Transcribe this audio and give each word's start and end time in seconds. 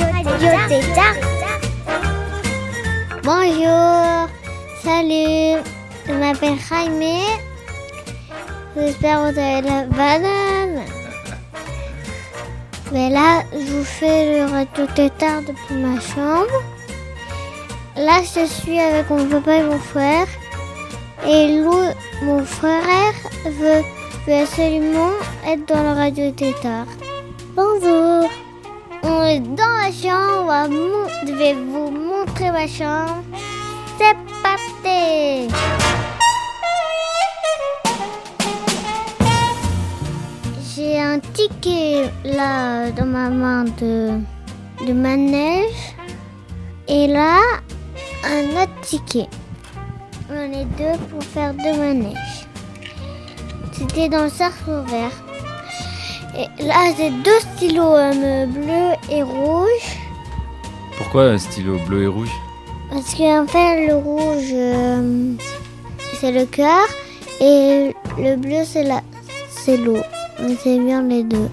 Radio 0.00 0.50
Tétard. 0.68 1.14
Bonjour. 3.22 4.28
Salut. 4.82 5.62
Je 6.06 6.12
m'appelle 6.12 6.58
Jaime. 6.68 7.02
J'espère 8.76 9.18
que 9.18 9.32
vous 9.32 9.38
avez 9.38 9.62
la 9.62 9.84
banane. 9.84 10.82
Mais 12.92 13.10
là, 13.10 13.42
je 13.52 13.72
vous 13.72 13.84
fais 13.84 14.38
le 14.38 14.50
radio 14.50 14.86
tétard 14.94 15.42
depuis 15.42 15.76
ma 15.76 16.00
chambre. 16.00 16.62
Là, 17.96 18.20
je 18.22 18.46
suis 18.46 18.80
avec 18.80 19.08
mon 19.10 19.26
papa 19.26 19.56
et 19.56 19.62
mon 19.62 19.78
frère. 19.78 20.26
Et 21.24 21.60
Lou, 21.60 21.76
mon 22.22 22.44
frère, 22.44 23.14
veut, 23.46 23.82
veut 24.26 24.42
absolument 24.42 25.12
être 25.46 25.66
dans 25.66 25.82
le 25.82 25.96
radio 25.96 26.30
tétard. 26.32 26.86
Bonjour. 27.54 28.28
On 29.06 29.22
est 29.24 29.40
dans 29.40 29.74
ma 29.80 29.92
chambre. 29.92 30.70
Je 31.26 31.32
vais 31.32 31.54
vous 31.54 31.90
montrer 31.90 32.50
ma 32.50 32.66
chambre. 32.66 33.22
C'est 33.98 34.16
parti. 34.42 35.48
J'ai 40.74 41.00
un 41.00 41.18
ticket 41.20 42.10
là 42.24 42.90
dans 42.90 43.06
ma 43.06 43.28
main 43.28 43.64
de, 43.64 44.20
de 44.86 44.92
manège 44.92 45.94
et 46.88 47.06
là 47.06 47.38
un 48.24 48.62
autre 48.62 48.80
ticket. 48.82 49.28
On 50.30 50.52
est 50.52 50.64
deux 50.78 50.98
pour 51.10 51.22
faire 51.22 51.52
deux 51.54 51.78
manèges. 51.78 52.48
C'était 53.72 54.08
dans 54.08 54.24
le 54.24 54.30
cercle 54.30 54.82
vert. 54.88 55.23
Et 56.36 56.62
là 56.64 56.92
j'ai 56.96 57.10
deux 57.10 57.40
stylos 57.40 57.94
euh, 57.94 58.46
bleus 58.46 58.96
et 59.08 59.22
rouges 59.22 59.98
Pourquoi 60.96 61.24
un 61.26 61.38
stylo 61.38 61.78
bleu 61.86 62.02
et 62.02 62.06
rouge? 62.08 62.32
Parce 62.90 63.14
qu'en 63.14 63.46
fait 63.46 63.86
le 63.86 63.94
rouge 63.94 64.50
euh, 64.52 65.34
c'est 66.20 66.32
le 66.32 66.44
cœur 66.46 66.86
et 67.40 67.94
le 68.18 68.36
bleu 68.36 68.64
c'est 68.64 68.82
la 68.82 69.00
c'est 69.48 69.76
l'eau. 69.76 69.98
C'est 70.62 70.78
bien 70.78 71.02
les 71.02 71.22
deux. 71.22 71.48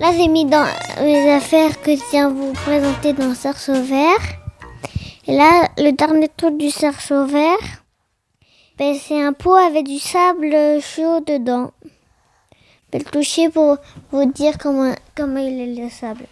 Là 0.00 0.12
j'ai 0.16 0.28
mis 0.28 0.44
dans 0.44 0.66
mes 1.00 1.30
affaires 1.30 1.80
que 1.80 1.94
je 1.94 2.02
viens 2.10 2.28
vous 2.28 2.52
présenter 2.52 3.12
dans 3.12 3.28
le 3.28 3.34
cerceau 3.34 3.74
vert. 3.74 4.24
Et 5.28 5.36
là 5.36 5.68
le 5.78 5.92
dernier 5.92 6.28
truc 6.36 6.58
du 6.58 6.70
cerceau 6.70 7.26
vert, 7.26 7.84
ben, 8.76 8.94
c'est 8.94 9.22
un 9.22 9.32
pot 9.32 9.54
avec 9.54 9.86
du 9.86 9.98
sable 9.98 10.54
chaud 10.82 11.20
dedans. 11.20 11.70
Je 12.92 12.98
vais 12.98 13.04
le 13.04 13.10
toucher 13.10 13.48
pour 13.50 13.78
vous 14.12 14.32
dire 14.32 14.58
comment, 14.58 14.94
comment 15.16 15.38
il 15.40 15.60
est 15.60 15.82
le 15.82 15.90
sable. 15.90 16.26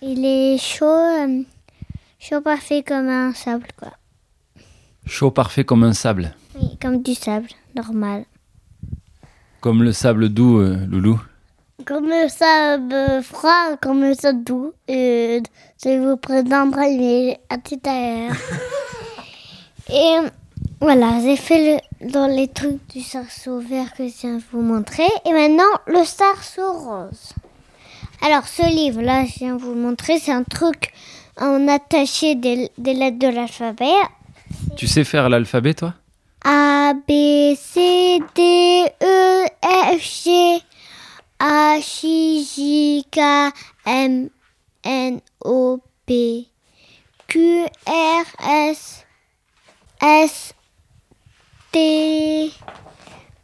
Il 0.00 0.24
est 0.24 0.58
chaud, 0.58 0.86
euh, 0.86 1.42
chaud 2.18 2.40
parfait 2.40 2.82
comme 2.82 3.08
un 3.08 3.32
sable 3.34 3.68
quoi. 3.76 3.92
Chaud 5.06 5.30
parfait 5.30 5.64
comme 5.64 5.84
un 5.84 5.92
sable. 5.92 6.34
Oui, 6.54 6.76
comme 6.80 7.02
du 7.02 7.14
sable 7.14 7.48
normal. 7.74 8.24
Comme 9.60 9.82
le 9.82 9.92
sable 9.92 10.28
doux, 10.28 10.58
euh, 10.58 10.86
Loulou. 10.86 11.20
Comme 11.86 12.08
le 12.08 12.28
sable 12.28 13.22
froid, 13.22 13.76
comme 13.80 14.14
sable 14.14 14.44
doux. 14.44 14.72
Et 14.88 15.42
je 15.82 15.98
vous 15.98 16.16
présenterai 16.16 17.38
à 17.48 17.58
tout 17.58 17.80
à 17.84 17.92
l'heure. 17.92 18.36
Et 19.92 20.16
voilà, 20.80 21.20
j'ai 21.22 21.36
fait 21.36 21.80
le, 22.00 22.10
dans 22.12 22.26
les 22.26 22.48
trucs 22.48 22.86
du 22.88 23.00
sarceau 23.00 23.60
vert 23.60 23.92
que 23.96 24.06
je 24.06 24.12
viens 24.20 24.36
de 24.36 24.42
vous 24.52 24.62
montrer. 24.62 25.08
Et 25.24 25.32
maintenant, 25.32 25.64
le 25.86 26.04
sarceau 26.04 26.72
rose. 26.72 27.34
Alors, 28.24 28.46
ce 28.46 28.62
livre-là, 28.68 29.24
je 29.24 29.38
viens 29.40 29.56
de 29.56 29.60
vous 29.60 29.74
le 29.74 29.80
montrer, 29.80 30.18
c'est 30.20 30.32
un 30.32 30.44
truc, 30.44 30.92
on 31.40 31.66
attachait 31.66 32.36
des, 32.36 32.70
des 32.78 32.94
lettres 32.94 33.18
de 33.18 33.26
l'alphabet. 33.28 33.98
Tu 34.76 34.86
sais 34.86 35.02
faire 35.02 35.28
l'alphabet, 35.28 35.74
toi? 35.74 35.94
A, 36.44 36.94
B, 36.94 37.54
C, 37.56 38.20
D, 38.34 38.84
E, 39.02 39.44
F, 39.62 40.24
G, 40.24 40.30
K, 43.10 43.50
M, 43.86 44.30
N, 44.84 45.20
O, 45.44 45.80
P, 46.06 46.48
Q, 47.28 47.66
R, 47.86 48.24
S, 48.40 49.04
S, 50.00 50.54
T, 51.72 52.52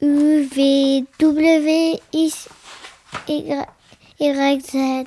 U, 0.00 0.48
V, 0.54 1.06
W, 1.18 1.98
X, 2.12 2.48
Y, 3.28 3.64
Y, 4.20 4.60
Z. 4.60 5.06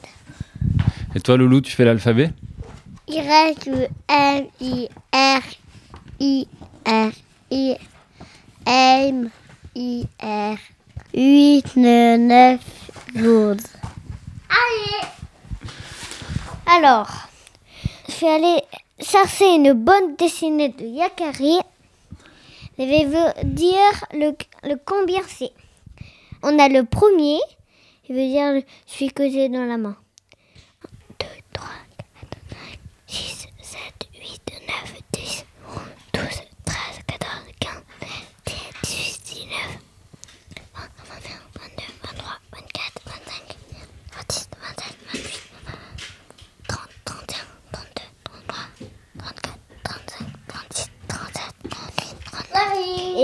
Et 1.14 1.20
toi, 1.20 1.38
Loulou, 1.38 1.62
tu 1.62 1.72
fais 1.72 1.86
l'alphabet? 1.86 2.32
Y, 3.08 3.56
U, 3.68 3.88
M, 4.08 4.48
I, 4.60 4.90
R, 5.12 5.42
I, 6.20 6.48
R, 6.86 7.12
I, 7.52 7.78
M, 8.66 9.30
I, 9.76 10.08
R, 10.20 10.58
8, 11.14 11.76
9, 11.76 12.60
12. 13.16 13.58
Allez 14.52 15.08
Alors, 16.66 17.10
je 18.10 18.20
vais 18.20 18.32
aller 18.32 18.62
chercher 19.00 19.56
une 19.56 19.72
bonne 19.72 20.18
dessinée 20.18 20.70
de 20.70 20.86
Yakari. 20.86 21.60
Je 22.78 22.84
vais 22.84 23.06
vous 23.06 23.48
dire 23.48 24.06
le, 24.12 24.76
combien 24.86 25.22
c'est. 25.26 25.54
On 26.44 26.60
a 26.60 26.68
le 26.68 26.84
premier, 26.84 27.40
je 28.10 28.14
veux 28.14 28.28
dire 28.28 28.62
celui 28.88 29.12
que 29.14 29.30
j'ai 29.30 29.48
dans 29.48 29.64
la 29.64 29.78
main. 29.78 29.96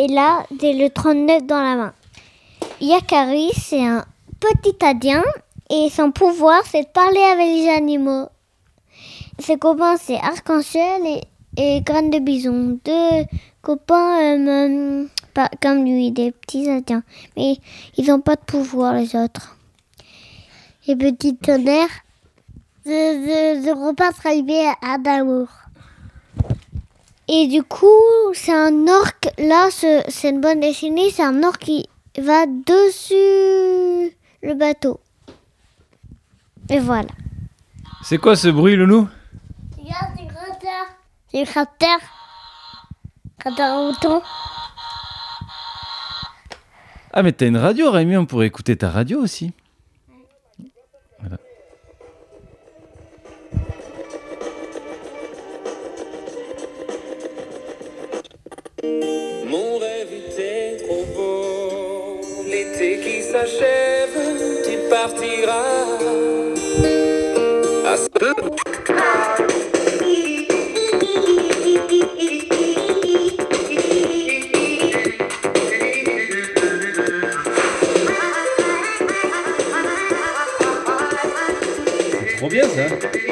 Là, 0.08 0.46
j'ai 0.62 0.74
le 0.74 0.90
39 0.90 1.46
dans 1.46 1.62
la 1.62 1.76
main. 1.76 1.94
Yakari, 2.82 3.50
c'est 3.56 3.86
un 3.86 4.06
petit 4.40 4.76
indien 4.86 5.24
et 5.70 5.90
son 5.90 6.12
pouvoir, 6.12 6.62
c'est 6.66 6.84
de 6.84 6.88
parler 6.88 7.22
avec 7.22 7.48
les 7.48 7.70
animaux. 7.70 8.28
Ses 9.40 9.58
copains, 9.58 9.98
c'est 9.98 10.18
Arc-en-Ciel 10.18 11.02
et, 11.06 11.22
et 11.58 11.82
Graine 11.82 12.10
de 12.10 12.20
Bison. 12.20 12.80
Deux 12.84 13.26
copains 13.62 14.38
euh, 14.38 15.06
euh, 15.38 15.46
comme 15.62 15.84
lui, 15.84 16.12
des 16.12 16.32
petits 16.32 16.70
indiens. 16.70 17.04
Mais 17.36 17.58
ils 17.98 18.08
n'ont 18.08 18.22
pas 18.22 18.36
de 18.36 18.42
pouvoir, 18.42 18.94
les 18.94 19.16
autres. 19.16 19.58
Et 20.88 20.96
Petit 20.96 21.36
Tonnerre, 21.36 21.90
je, 22.86 22.92
je, 22.92 23.66
je 23.66 23.88
repars 23.88 24.14
arriver 24.26 24.68
à 24.82 24.98
d'amour. 24.98 25.48
Et 27.30 27.48
du 27.48 27.62
coup, 27.64 27.88
c'est 28.34 28.54
un 28.54 28.88
orc. 28.88 29.20
Là, 29.38 29.70
ce- 29.70 30.04
c'est 30.08 30.30
une 30.30 30.40
bonne 30.42 30.60
dessinée. 30.62 31.10
C'est 31.12 31.24
un 31.24 31.44
orc 31.44 31.58
qui 31.60 31.88
va 32.18 32.46
dessus 32.46 33.14
le 34.44 34.54
bateau. 34.54 35.00
Et 36.70 36.80
voilà. 36.80 37.10
C'est 38.04 38.18
quoi 38.18 38.36
ce 38.36 38.48
bruit, 38.48 38.76
Loulou 38.76 39.08
Regarde, 39.78 40.12
c'est 40.18 40.28
cratère. 40.28 40.86
C'est 41.32 41.44
cratère. 41.46 42.00
Cratère 43.40 43.74
à 43.74 43.84
mouton. 43.84 44.22
Ah, 47.14 47.24
mais 47.24 47.32
t'as 47.32 47.48
une 47.48 47.58
radio, 47.58 47.92
Rémi, 47.92 48.16
on 48.18 48.26
pourrait 48.26 48.48
écouter 48.48 48.78
ta 48.78 48.90
radio 48.90 49.20
aussi. 49.22 49.54
L'été 62.88 63.00
qui 63.04 63.22
s'achève, 63.22 64.10
tu 64.66 64.78
partiras. 64.90 65.98
À 67.86 67.98
ce... 67.98 68.08
Trop 82.38 82.50
bien 82.50 82.64
ça. 82.64 83.27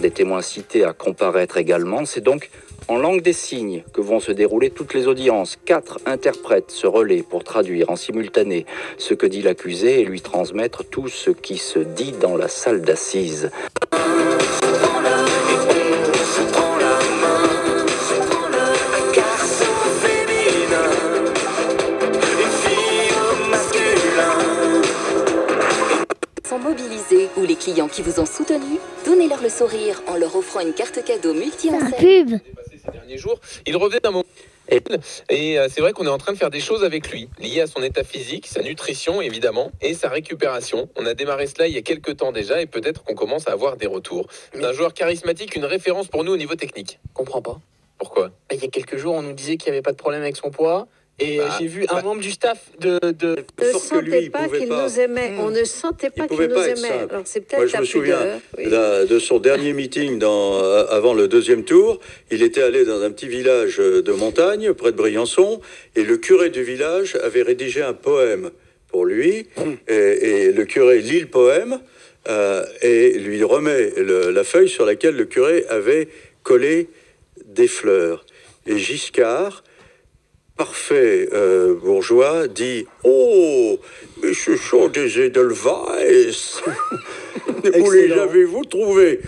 Des 0.00 0.10
témoins 0.10 0.40
cités 0.40 0.84
à 0.84 0.94
comparaître 0.94 1.58
également. 1.58 2.06
C'est 2.06 2.22
donc 2.22 2.48
en 2.88 2.96
langue 2.96 3.20
des 3.20 3.34
signes 3.34 3.82
que 3.92 4.00
vont 4.00 4.18
se 4.18 4.32
dérouler 4.32 4.70
toutes 4.70 4.94
les 4.94 5.06
audiences. 5.06 5.58
Quatre 5.64 5.98
interprètes 6.06 6.70
se 6.70 6.86
relaient 6.86 7.22
pour 7.22 7.44
traduire 7.44 7.90
en 7.90 7.96
simultané 7.96 8.64
ce 8.96 9.12
que 9.12 9.26
dit 9.26 9.42
l'accusé 9.42 10.00
et 10.00 10.04
lui 10.04 10.22
transmettre 10.22 10.84
tout 10.84 11.08
ce 11.08 11.30
qui 11.30 11.58
se 11.58 11.78
dit 11.78 12.12
dans 12.12 12.36
la 12.36 12.48
salle 12.48 12.80
d'assises. 12.80 13.50
Les 27.50 27.56
clients 27.56 27.88
qui 27.88 28.00
vous 28.02 28.20
ont 28.20 28.26
soutenu, 28.26 28.78
donnez-leur 29.04 29.42
le 29.42 29.48
sourire 29.48 30.00
en 30.06 30.14
leur 30.14 30.36
offrant 30.36 30.60
une 30.60 30.72
carte 30.72 31.02
cadeau 31.04 31.34
C'est 31.58 31.70
un 31.70 31.90
pub. 31.90 32.38
ces 32.70 32.92
derniers 32.92 33.18
jours. 33.18 33.40
Il 33.66 33.76
revenait 33.76 33.98
d'un 33.98 34.12
moment. 34.12 34.24
Et 35.28 35.58
euh, 35.58 35.66
c'est 35.68 35.80
vrai 35.80 35.92
qu'on 35.92 36.06
est 36.06 36.10
en 36.10 36.18
train 36.18 36.32
de 36.32 36.38
faire 36.38 36.50
des 36.50 36.60
choses 36.60 36.84
avec 36.84 37.10
lui, 37.10 37.28
liées 37.40 37.62
à 37.62 37.66
son 37.66 37.82
état 37.82 38.04
physique, 38.04 38.46
sa 38.46 38.62
nutrition 38.62 39.20
évidemment, 39.20 39.72
et 39.80 39.94
sa 39.94 40.08
récupération. 40.08 40.88
On 40.94 41.04
a 41.06 41.14
démarré 41.14 41.48
cela 41.48 41.66
il 41.66 41.74
y 41.74 41.78
a 41.78 41.82
quelques 41.82 42.18
temps 42.18 42.30
déjà, 42.30 42.62
et 42.62 42.66
peut-être 42.66 43.02
qu'on 43.02 43.16
commence 43.16 43.48
à 43.48 43.50
avoir 43.50 43.76
des 43.76 43.88
retours. 43.88 44.28
C'est 44.54 44.64
un 44.64 44.72
joueur 44.72 44.94
charismatique, 44.94 45.56
une 45.56 45.64
référence 45.64 46.06
pour 46.06 46.22
nous 46.22 46.32
au 46.32 46.36
niveau 46.36 46.54
technique. 46.54 47.00
comprends 47.14 47.42
pas. 47.42 47.58
Pourquoi? 47.98 48.30
Il 48.52 48.62
y 48.62 48.64
a 48.64 48.68
quelques 48.68 48.96
jours, 48.96 49.16
on 49.16 49.22
nous 49.22 49.32
disait 49.32 49.56
qu'il 49.56 49.72
n'y 49.72 49.78
avait 49.78 49.82
pas 49.82 49.90
de 49.90 49.96
problème 49.96 50.22
avec 50.22 50.36
son 50.36 50.52
poids. 50.52 50.86
Et 51.20 51.36
Bah, 51.38 51.48
j'ai 51.58 51.66
vu 51.66 51.84
un 51.88 51.96
bah. 51.96 52.02
membre 52.02 52.20
du 52.22 52.30
staff 52.30 52.58
de. 52.80 52.98
de... 53.12 53.36
Ne 53.60 53.72
sentait 53.78 54.30
pas 54.30 54.48
qu'il 54.48 54.68
nous 54.68 55.00
aimait. 55.00 55.30
Hmm. 55.32 55.40
On 55.40 55.50
ne 55.50 55.64
sentait 55.64 56.10
pas 56.10 56.26
qu'il 56.26 56.38
nous 56.46 56.58
aimait. 56.58 57.06
Alors 57.10 57.22
c'est 57.24 57.40
Moi, 57.52 57.58
peut-être 57.66 57.68
je 57.76 57.80
me 57.80 57.84
souviens 57.84 58.16
pudeur, 58.18 58.40
oui. 58.58 58.64
la- 58.70 59.04
de 59.04 59.18
son 59.18 59.38
dernier 59.38 59.72
meeting 59.72 60.18
dans, 60.18 60.62
euh, 60.62 60.84
avant 60.88 61.12
le 61.14 61.28
deuxième 61.28 61.64
tour. 61.64 62.00
Il 62.30 62.42
était 62.42 62.62
allé 62.62 62.84
dans 62.84 63.02
un 63.02 63.10
petit 63.10 63.28
village 63.28 63.80
euh, 63.80 64.02
de 64.02 64.12
montagne, 64.12 64.72
près 64.72 64.92
de 64.92 64.96
Briançon, 64.96 65.60
et 65.96 66.02
le 66.04 66.16
curé 66.16 66.50
du 66.50 66.62
village 66.62 67.16
avait 67.22 67.42
rédigé 67.42 67.82
un 67.82 67.94
poème 67.94 68.50
pour 68.88 69.04
lui. 69.04 69.46
Et, 69.88 69.94
et 69.94 70.52
le 70.52 70.64
curé 70.64 70.98
lit 71.00 71.20
le 71.20 71.26
poème 71.26 71.80
euh, 72.28 72.64
et 72.82 73.18
lui 73.18 73.42
remet 73.44 73.90
le- 73.96 74.30
la 74.30 74.44
feuille 74.44 74.68
sur 74.68 74.84
laquelle 74.86 75.16
le 75.16 75.24
curé 75.26 75.64
avait 75.68 76.08
collé 76.42 76.88
des 77.44 77.68
fleurs. 77.68 78.24
Et 78.66 78.78
Giscard, 78.78 79.64
parfait 80.56 81.28
euh, 81.32 81.74
bourgeois, 81.74 82.46
dit 82.48 82.86
Oh, 83.04 83.78
mais 84.22 84.34
ce 84.34 84.56
sont 84.56 84.88
des 84.88 85.18
Edelweiss 85.20 86.60
Où 87.80 87.90
les 87.90 88.12
avez-vous 88.12 88.64
trouvés 88.64 89.20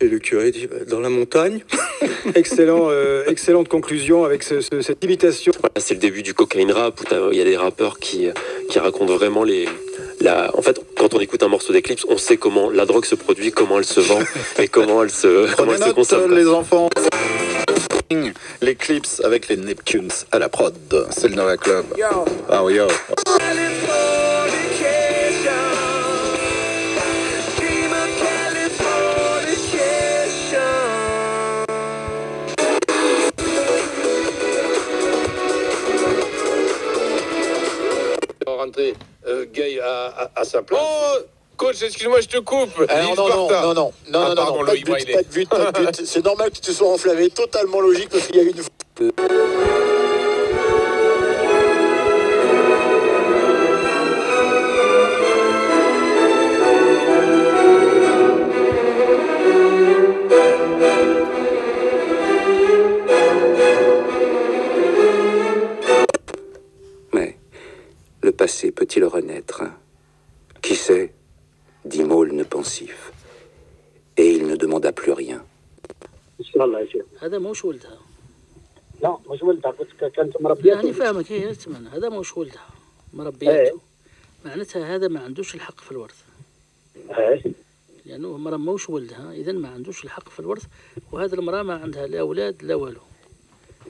Et 0.00 0.08
le 0.08 0.18
curé 0.18 0.50
dit 0.50 0.66
Bah, 0.66 0.76
Dans 0.88 1.00
la 1.00 1.10
montagne. 1.10 1.60
Excellent, 2.34 2.88
euh, 2.90 3.24
excellente 3.26 3.68
conclusion 3.68 4.24
avec 4.24 4.42
ce- 4.42 4.60
ce- 4.62 4.80
cette 4.80 5.02
imitation. 5.04 5.52
Voilà, 5.60 5.74
c'est 5.78 5.94
le 5.94 6.00
début 6.00 6.22
du 6.22 6.32
cocaine 6.34 6.72
rap 6.72 7.00
où 7.12 7.32
il 7.32 7.38
y 7.38 7.40
a 7.40 7.44
des 7.44 7.56
rappeurs 7.56 7.98
qui, 7.98 8.28
qui 8.70 8.78
racontent 8.78 9.14
vraiment 9.16 9.44
les. 9.44 9.66
La... 10.20 10.50
En 10.56 10.62
fait, 10.62 10.80
quand 10.96 11.12
on 11.14 11.20
écoute 11.20 11.42
un 11.42 11.48
morceau 11.48 11.72
d'Eclipse, 11.72 12.06
on 12.08 12.16
sait 12.16 12.36
comment 12.38 12.70
la 12.70 12.86
drogue 12.86 13.04
se 13.04 13.14
produit, 13.14 13.52
comment 13.52 13.78
elle 13.78 13.84
se 13.84 14.00
vend 14.00 14.20
et 14.58 14.68
comment 14.68 15.02
elle 15.02 15.10
se, 15.10 15.54
comment 15.54 15.72
elle 15.74 15.82
se 15.82 15.90
consomme. 15.90 16.28
quoi. 16.28 16.36
les 16.38 16.46
enfants. 16.46 16.88
L'éclipse 18.60 19.20
avec 19.24 19.48
les 19.48 19.56
Neptunes 19.56 20.10
à 20.32 20.38
la 20.38 20.48
prod. 20.48 20.74
C'est 21.10 21.28
le 21.28 21.34
Nova 21.34 21.56
Club. 21.56 21.84
Ah 22.50 22.62
oui, 22.64 22.74
yo. 22.74 22.86
Rentrer 38.46 38.94
euh, 39.26 39.46
Gay 39.52 39.80
à, 39.80 40.06
à- 40.06 40.30
à 40.40 40.44
sa 40.44 40.62
place. 40.62 40.80
Oh 40.82 41.18
Coach, 41.56 41.82
excuse-moi, 41.82 42.20
je 42.20 42.28
te 42.28 42.38
coupe. 42.38 42.84
Ah, 42.88 43.02
non, 43.02 43.14
non, 43.14 43.28
non, 43.28 43.48
non, 43.48 43.74
non, 43.74 43.74
non, 43.74 43.92
Ah, 44.14 44.28
non, 44.28 44.34
pardon, 44.34 44.58
non, 44.58 44.64
pas 44.64 44.72
de 44.72 44.76
Louis 44.76 44.82
but, 44.84 44.92
Wiley. 44.92 45.12
pas 45.14 45.22
de 45.22 45.28
but, 45.28 45.48
pas 45.48 45.72
de 45.72 45.86
but. 45.86 46.02
C'est 46.06 46.24
normal 46.24 46.50
que 46.50 46.56
tu 46.56 46.60
te 46.62 46.72
sois 46.72 46.92
enflammé, 46.92 47.30
totalement 47.30 47.80
logique 47.80 48.08
parce 48.10 48.26
qu'il 48.26 48.36
y 48.36 48.40
a 48.40 48.42
une 48.42 48.62
Mais 67.12 67.36
le 68.22 68.32
passé 68.32 68.70
peut-il 68.72 69.04
renaître? 69.04 69.62
Qui 70.62 70.76
sait? 70.76 71.12
Dit 71.84 72.04
Maulne 72.04 72.44
pensif. 72.44 73.12
Et 74.16 74.28
il 74.36 74.46
ne 74.46 74.56
demanda 74.56 74.92
plus 74.92 75.12
rien. 75.12 75.40
هذا 77.20 77.38
موش 77.38 77.64
ولدها 77.64 77.98
لا 79.02 79.18
مش 79.30 79.42
ولدها 79.42 79.74
كانت 80.16 80.36
يعني 80.64 80.92
فاهمك 80.92 81.32
هي 81.32 81.50
اسمع 81.50 81.78
هذا 81.92 82.08
موش 82.08 82.36
ولدها 82.36 82.66
مربيته. 83.14 83.80
معناتها 84.44 84.94
هذا 84.94 85.08
ما 85.08 85.20
عندوش 85.20 85.54
الحق 85.54 85.80
في 85.80 85.92
الورث. 85.92 86.22
لأنه 88.06 88.36
المرأة 88.36 88.56
موش 88.56 88.90
ولدها 88.90 89.32
اذا 89.32 89.52
ما 89.52 89.68
عندوش 89.68 90.04
الحق 90.04 90.28
في 90.28 90.40
الورث 90.40 90.62
وهذه 91.12 91.34
المرأة 91.34 91.62
ما 91.62 91.74
عندها 91.74 92.06
لا 92.06 92.20
أولاد 92.20 92.62
لا 92.62 92.74
والو. 92.74 93.00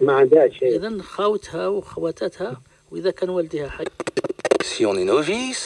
ما 0.01 0.13
عندهاش 0.13 0.59
شيء. 0.59 0.77
اذا 0.77 1.03
خاوتها 1.03 1.69
وخواتاتها 1.69 2.63
وإذا 2.91 3.11
كان 3.11 3.31
والدها 3.31 3.69
حي. 3.69 3.85
Si 4.75 4.85
on 4.87 4.97
est 4.97 5.05
novice, 5.05 5.65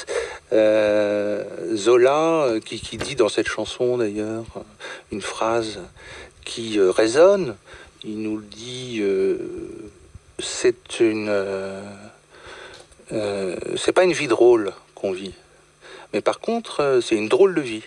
euh, 0.53 1.38
Zola, 1.79 2.45
euh, 2.45 2.61
qui, 2.61 2.99
dit 2.99 3.15
dans 3.15 3.29
cette 3.29 3.49
chanson 3.49 3.99
d'ailleurs 3.99 4.45
euh, 4.57 4.61
une 5.13 5.23
phrase 5.23 5.79
qui 6.45 6.79
euh, 6.79 6.91
résonne, 6.91 7.57
il 8.05 8.21
nous 8.23 8.41
dit, 8.41 9.03
c'est 10.39 11.01
une, 11.01 11.33
c'est 13.11 13.93
pas 13.93 14.05
une 14.05 14.13
vie 14.13 14.29
drôle 14.29 14.73
qu'on 14.95 15.11
vit, 15.11 15.35
mais 16.13 16.21
par 16.21 16.39
contre 16.39 17.01
c'est 17.03 17.17
une 17.17 17.29
drôle 17.29 17.57
de 17.57 17.61
vie. 17.61 17.83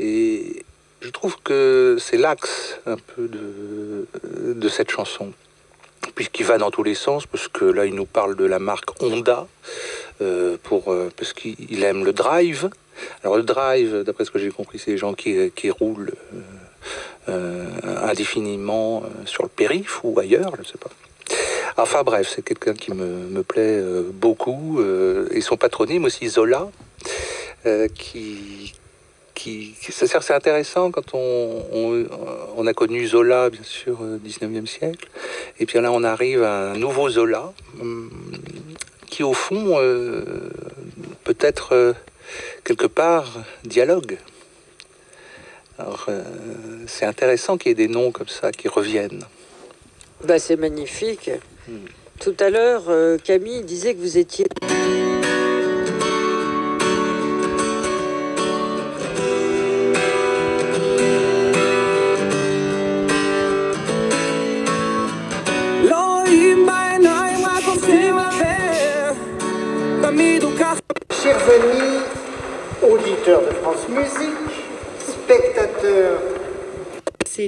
Et 0.00 0.64
je 1.00 1.10
trouve 1.10 1.36
que 1.44 1.98
c'est 2.00 2.16
l'axe 2.16 2.80
un 2.84 2.96
peu 2.96 3.28
de, 3.28 4.08
de 4.54 4.68
cette 4.68 4.90
chanson. 4.90 5.32
Puisqu'il 6.16 6.46
va 6.46 6.58
dans 6.58 6.72
tous 6.72 6.82
les 6.82 6.94
sens, 6.94 7.26
parce 7.26 7.46
que 7.46 7.64
là, 7.64 7.84
il 7.86 7.94
nous 7.94 8.06
parle 8.06 8.36
de 8.36 8.44
la 8.44 8.58
marque 8.58 9.02
Honda, 9.02 9.46
pour, 10.62 10.92
euh, 10.92 11.10
parce 11.16 11.32
qu'il 11.32 11.82
aime 11.82 12.04
le 12.04 12.12
drive. 12.12 12.70
Alors, 13.22 13.36
le 13.36 13.42
drive, 13.42 14.02
d'après 14.04 14.24
ce 14.24 14.30
que 14.30 14.38
j'ai 14.38 14.50
compris, 14.50 14.78
c'est 14.78 14.90
les 14.92 14.98
gens 14.98 15.12
qui, 15.14 15.50
qui 15.54 15.70
roulent 15.70 16.12
euh, 16.34 16.40
euh, 17.28 17.66
indéfiniment 18.08 19.02
euh, 19.04 19.08
sur 19.26 19.42
le 19.42 19.48
périph' 19.48 20.00
ou 20.04 20.18
ailleurs, 20.18 20.52
je 20.56 20.60
ne 20.62 20.66
sais 20.66 20.78
pas. 20.78 20.90
Enfin 21.78 22.02
bref, 22.04 22.32
c'est 22.34 22.42
quelqu'un 22.42 22.72
qui 22.72 22.92
me, 22.94 23.04
me 23.04 23.42
plaît 23.42 23.78
euh, 23.80 24.02
beaucoup. 24.12 24.80
euh, 24.80 25.28
et 25.32 25.40
son 25.42 25.56
patronyme 25.58 26.04
aussi, 26.06 26.28
Zola, 26.28 26.68
euh, 27.66 27.88
qui, 27.88 28.72
qui, 29.34 29.74
ça 29.90 30.06
sert- 30.06 30.22
c'est 30.22 30.32
intéressant 30.32 30.90
quand 30.90 31.12
on, 31.14 31.62
on, 31.72 32.06
on 32.56 32.66
a 32.66 32.72
connu 32.72 33.06
Zola, 33.06 33.50
bien 33.50 33.62
sûr, 33.64 34.00
au 34.00 34.16
19e 34.16 34.64
siècle. 34.66 35.08
Et 35.60 35.66
puis 35.66 35.78
là, 35.80 35.92
on 35.92 36.02
arrive 36.04 36.42
à 36.42 36.70
un 36.70 36.76
nouveau 36.78 37.10
Zola, 37.10 37.52
hum, 37.80 38.08
qui 39.16 39.22
au 39.22 39.32
fond, 39.32 39.78
euh, 39.78 40.20
peut-être 41.24 41.74
euh, 41.74 41.94
quelque 42.64 42.84
part, 42.84 43.38
dialogue. 43.64 44.18
Alors, 45.78 46.04
euh, 46.10 46.22
c'est 46.86 47.06
intéressant 47.06 47.56
qu'il 47.56 47.70
y 47.70 47.72
ait 47.72 47.74
des 47.74 47.88
noms 47.88 48.12
comme 48.12 48.28
ça 48.28 48.52
qui 48.52 48.68
reviennent. 48.68 49.24
Bah, 50.24 50.38
c'est 50.38 50.56
magnifique. 50.56 51.30
Tout 52.20 52.36
à 52.40 52.50
l'heure, 52.50 52.84
Camille 53.24 53.62
disait 53.62 53.94
que 53.94 54.00
vous 54.00 54.18
étiez. 54.18 54.44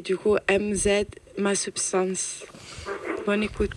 Du 0.09 0.17
coup 0.17 0.37
MZ, 0.49 1.05
ma 1.37 1.55
substance. 1.55 2.43
Bonne 3.27 3.43
écoute. 3.43 3.77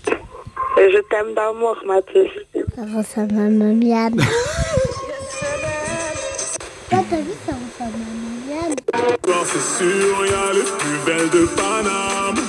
Je 0.77 1.01
t'aime 1.09 1.33
d'amour, 1.35 1.75
ma 1.85 2.01
puce. 2.01 2.31
Ça 2.73 2.83
ressemble 2.95 3.37
à 3.37 3.49
ma 3.49 3.73
miam. 3.73 4.15
Toi, 6.89 7.03
t'as 7.09 7.17
vu, 7.17 7.33
ça 7.45 7.51
ressemble 7.51 7.99
à 7.99 8.13
ma 8.15 8.35
miam. 8.47 8.71
Quand 9.23 9.43
c'est 9.43 9.83
sûr, 9.83 10.25
y 10.25 10.29
a 10.29 10.53
les 10.53 10.63
plus 10.79 10.99
belles 11.05 11.29
de 11.31 11.45
Paname. 11.47 12.39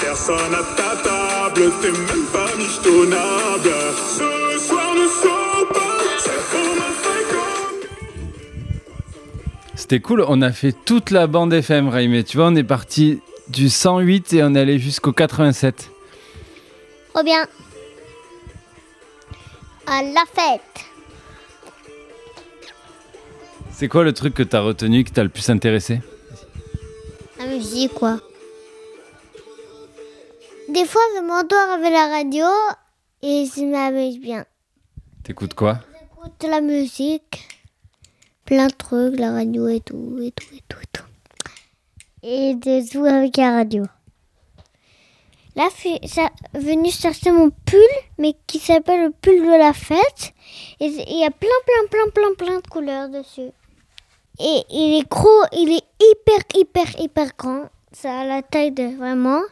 Personne 0.00 0.54
à 0.54 0.62
ta 0.76 0.92
table, 1.02 1.72
t'es 1.82 1.90
même 1.90 2.26
pas 2.32 2.50
michetonnable. 2.56 3.74
Ce 3.96 4.30
soir 4.68 4.90
ne 4.94 5.06
sors 5.08 5.66
pas, 5.68 5.98
c'est 6.16 6.42
pour 6.52 6.76
ma. 6.76 6.92
C'était 9.74 9.98
cool, 9.98 10.24
on 10.28 10.42
a 10.42 10.52
fait 10.52 10.72
toute 10.84 11.10
la 11.10 11.26
bande 11.26 11.52
FM, 11.52 11.88
Raimé. 11.88 12.22
Tu 12.22 12.36
vois, 12.36 12.46
on 12.46 12.54
est 12.54 12.62
parti 12.62 13.20
du 13.52 13.68
108 13.68 14.32
et 14.32 14.42
on 14.42 14.54
est 14.54 14.60
allé 14.60 14.78
jusqu'au 14.78 15.12
87. 15.12 15.90
Trop 17.12 17.22
bien. 17.22 17.46
À 19.86 20.02
la 20.02 20.24
fête. 20.32 20.60
C'est 23.70 23.88
quoi 23.88 24.04
le 24.04 24.12
truc 24.12 24.34
que 24.34 24.42
t'as 24.42 24.60
retenu, 24.60 25.04
qui 25.04 25.12
t'a 25.12 25.22
le 25.22 25.28
plus 25.28 25.48
intéressé? 25.50 26.00
La 27.38 27.46
musique, 27.46 27.92
quoi. 27.92 28.20
Des 30.68 30.86
fois, 30.86 31.02
je 31.16 31.20
m'endors 31.20 31.70
avec 31.70 31.92
la 31.92 32.08
radio 32.08 32.46
et 33.22 33.44
je 33.44 33.62
m'amuse 33.64 34.18
bien. 34.18 34.46
T'écoutes 35.24 35.54
quoi? 35.54 35.80
J'écoute 35.92 36.44
la 36.48 36.60
musique, 36.60 37.46
plein 38.44 38.68
de 38.68 38.72
trucs, 38.72 39.18
la 39.18 39.32
radio 39.32 39.68
et 39.68 39.80
tout, 39.80 40.18
et 40.22 40.30
tout, 40.30 40.46
et 40.54 40.62
tout, 40.68 40.78
et 40.80 40.86
tout. 40.92 41.04
Et 42.22 42.54
de 42.54 42.80
jouer 42.80 43.10
avec 43.10 43.36
la 43.36 43.56
radio. 43.56 43.84
Là, 45.56 45.68
suis 45.76 45.98
venu 46.54 46.90
chercher 46.90 47.30
mon 47.32 47.50
pull, 47.50 47.80
mais 48.16 48.34
qui 48.46 48.58
s'appelle 48.58 49.06
le 49.06 49.10
pull 49.10 49.40
de 49.40 49.58
la 49.58 49.72
fête. 49.72 50.32
Et 50.78 50.86
il 50.86 51.18
y 51.18 51.24
a 51.24 51.30
plein, 51.30 51.48
plein, 51.66 51.88
plein, 51.90 52.10
plein, 52.10 52.34
plein 52.34 52.60
de 52.60 52.66
couleurs 52.68 53.08
dessus. 53.08 53.50
Et 54.38 54.62
il 54.70 55.00
est 55.00 55.08
gros, 55.10 55.42
il 55.52 55.72
est 55.72 55.84
hyper, 56.00 56.38
hyper, 56.54 57.00
hyper 57.00 57.28
grand. 57.36 57.64
Ça 57.92 58.20
a 58.20 58.24
la 58.24 58.42
taille 58.42 58.70
de 58.70 58.96
vraiment. 58.96 59.42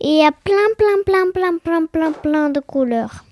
Et 0.00 0.08
il 0.08 0.22
y 0.22 0.24
a 0.24 0.32
plein, 0.32 0.54
plein, 0.78 1.02
plein, 1.04 1.30
plein, 1.32 1.58
plein, 1.58 1.86
plein, 1.86 2.12
plein 2.12 2.50
de 2.50 2.60
couleurs. 2.60 3.24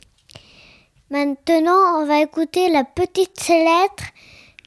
Maintenant, 1.10 2.02
on 2.02 2.06
va 2.06 2.20
écouter 2.20 2.68
la 2.68 2.84
petite 2.84 3.40
Céleste, 3.40 4.02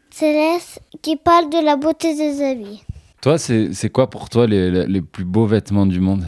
Céleste 0.10 0.80
qui 1.04 1.18
parle 1.18 1.50
de 1.50 1.60
la 1.60 1.76
beauté 1.76 2.16
des 2.16 2.42
habits. 2.42 2.82
Toi, 3.22 3.38
c'est 3.38 3.90
quoi 3.92 4.10
pour 4.10 4.30
toi 4.30 4.48
les, 4.48 4.86
les- 4.88 5.02
plus 5.02 5.26
beaux 5.26 5.46
vêtements 5.46 5.86
du 5.86 6.00
monde? 6.00 6.26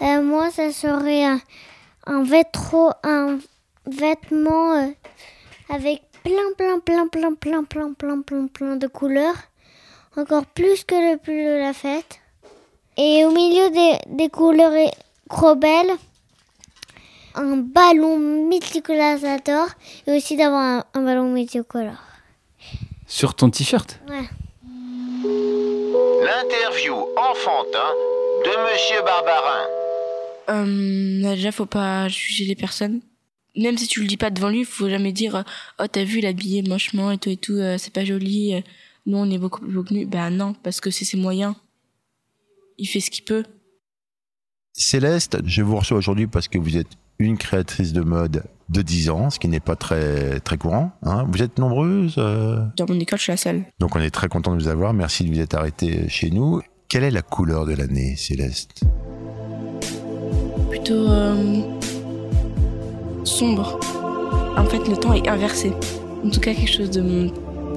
Euh, 0.00 0.22
moi, 0.22 0.50
ça 0.52 0.70
serait 0.72 1.24
un, 1.24 1.40
un, 2.06 2.22
un 3.02 3.38
vêtement 3.86 4.74
euh, 4.76 4.88
avec 5.68 6.02
plein, 6.22 6.32
plein, 6.56 6.78
plein, 6.78 7.08
plein, 7.08 7.34
plein, 7.34 7.64
plein, 7.64 7.92
plein, 7.92 8.20
plein, 8.22 8.46
plein 8.46 8.76
de 8.76 8.86
couleurs. 8.86 9.34
Encore 10.16 10.46
plus 10.46 10.84
que 10.84 10.94
le 10.94 11.18
pull 11.18 11.34
de 11.34 11.58
la 11.58 11.72
fête. 11.72 12.20
Et 12.96 13.24
au 13.24 13.32
milieu 13.32 13.70
des, 13.70 13.98
des 14.14 14.28
couleurs 14.28 14.72
trop 15.28 15.56
belles, 15.56 15.90
un 17.34 17.56
ballon 17.56 18.18
multicolore 18.48 19.18
et 20.06 20.16
aussi 20.16 20.36
d'avoir 20.36 20.62
un, 20.62 20.84
un 20.94 21.02
ballon 21.02 21.32
multicolore. 21.32 22.00
Sur 23.08 23.34
ton 23.34 23.50
t-shirt? 23.50 23.98
Ouais. 24.08 24.28
L'interview 25.24 26.94
enfantin 27.16 27.90
de 28.44 28.50
Monsieur 28.72 29.02
Barbarin. 29.04 29.64
Euh, 30.50 31.34
déjà, 31.34 31.50
faut 31.50 31.64
pas 31.66 32.08
juger 32.08 32.44
les 32.44 32.54
personnes. 32.54 33.00
Même 33.56 33.78
si 33.78 33.86
tu 33.86 34.00
le 34.02 34.06
dis 34.06 34.16
pas 34.18 34.30
devant 34.30 34.50
lui, 34.50 34.64
faut 34.64 34.88
jamais 34.90 35.12
dire 35.12 35.36
euh, 35.36 35.42
Oh, 35.80 35.86
t'as 35.90 36.04
vu 36.04 36.20
l'habillé 36.20 36.62
mochement 36.62 37.10
et 37.10 37.18
tout 37.18 37.30
et 37.30 37.36
tout, 37.38 37.54
euh, 37.54 37.78
c'est 37.78 37.92
pas 37.92 38.04
joli. 38.04 38.54
euh, 38.54 38.60
Nous, 39.06 39.16
on 39.16 39.30
est 39.30 39.38
beaucoup 39.38 39.60
plus 39.60 39.72
beau 39.72 39.82
que 39.82 39.94
lui. 39.94 40.04
Ben 40.04 40.28
non, 40.30 40.52
parce 40.62 40.80
que 40.80 40.90
c'est 40.90 41.04
ses 41.06 41.16
moyens. 41.16 41.54
Il 42.76 42.86
fait 42.86 43.00
ce 43.00 43.10
qu'il 43.10 43.24
peut. 43.24 43.44
Céleste, 44.74 45.38
je 45.46 45.62
vous 45.62 45.76
reçois 45.76 45.96
aujourd'hui 45.98 46.26
parce 46.26 46.48
que 46.48 46.58
vous 46.58 46.76
êtes 46.76 46.88
une 47.18 47.38
créatrice 47.38 47.92
de 47.92 48.00
mode 48.02 48.44
de 48.70 48.82
10 48.82 49.10
ans, 49.10 49.30
ce 49.30 49.38
qui 49.38 49.48
n'est 49.48 49.60
pas 49.60 49.76
très, 49.76 50.40
très 50.40 50.56
courant. 50.56 50.92
hein. 51.04 51.26
Vous 51.30 51.42
êtes 51.42 51.58
nombreuses 51.58 52.14
euh, 52.18 52.64
Dans 52.76 52.86
mon 52.88 52.98
école, 52.98 53.18
je 53.18 53.24
suis 53.24 53.32
la 53.32 53.36
seule. 53.36 53.62
Donc 53.78 53.94
on 53.94 54.00
est 54.00 54.10
très 54.10 54.28
content 54.28 54.54
de 54.56 54.62
vous 54.62 54.68
avoir. 54.68 54.94
Merci 54.94 55.24
de 55.24 55.34
vous 55.34 55.40
être 55.40 55.54
arrêté 55.54 56.08
chez 56.08 56.30
nous. 56.30 56.62
Quelle 56.88 57.04
est 57.04 57.10
la 57.10 57.22
couleur 57.22 57.66
de 57.66 57.74
l'année, 57.74 58.16
Céleste? 58.16 58.82
Plutôt 60.70 61.08
euh, 61.08 61.60
sombre. 63.24 63.78
En 64.56 64.64
fait, 64.64 64.88
le 64.88 64.96
temps 64.96 65.12
est 65.12 65.28
inversé. 65.28 65.72
En 66.24 66.30
tout 66.30 66.40
cas, 66.40 66.54
quelque 66.54 66.72
chose 66.72 66.90
de 66.90 67.30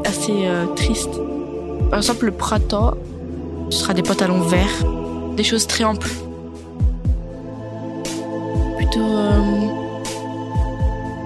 assez 0.06 0.46
euh, 0.48 0.66
triste. 0.76 1.10
Par 1.90 2.00
exemple, 2.00 2.26
le 2.26 2.32
printemps, 2.32 2.94
ce 3.70 3.80
sera 3.80 3.94
des 3.94 4.04
pantalons 4.04 4.42
verts, 4.42 4.86
des 5.36 5.44
choses 5.44 5.68
très 5.68 5.84
amples. 5.84 6.12
Plutôt 8.90 9.18
euh, 9.18 9.68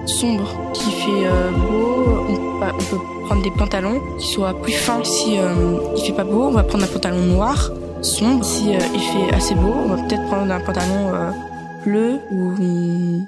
sombre, 0.06 0.50
qui 0.72 0.90
fait 0.90 1.26
euh, 1.26 1.50
beau. 1.52 2.26
On, 2.28 2.58
bah, 2.58 2.72
on 2.74 2.82
peut 2.82 2.98
prendre 3.26 3.42
des 3.42 3.50
pantalons 3.52 4.00
qui 4.18 4.28
soient 4.28 4.60
plus 4.60 4.72
fins. 4.72 5.04
Si 5.04 5.38
euh, 5.38 5.78
il 5.96 6.02
fait 6.02 6.12
pas 6.12 6.24
beau, 6.24 6.42
on 6.42 6.50
va 6.50 6.64
prendre 6.64 6.84
un 6.84 6.88
pantalon 6.88 7.20
noir, 7.20 7.70
sombre. 8.00 8.44
Si 8.44 8.72
il 8.72 9.00
fait 9.00 9.32
assez 9.34 9.54
beau, 9.54 9.72
on 9.84 9.88
va 9.94 10.02
peut-être 10.02 10.26
prendre 10.26 10.52
un 10.52 10.60
pantalon 10.60 11.12
bleu 11.84 12.18
ou 12.32 12.48
hum, 12.48 13.26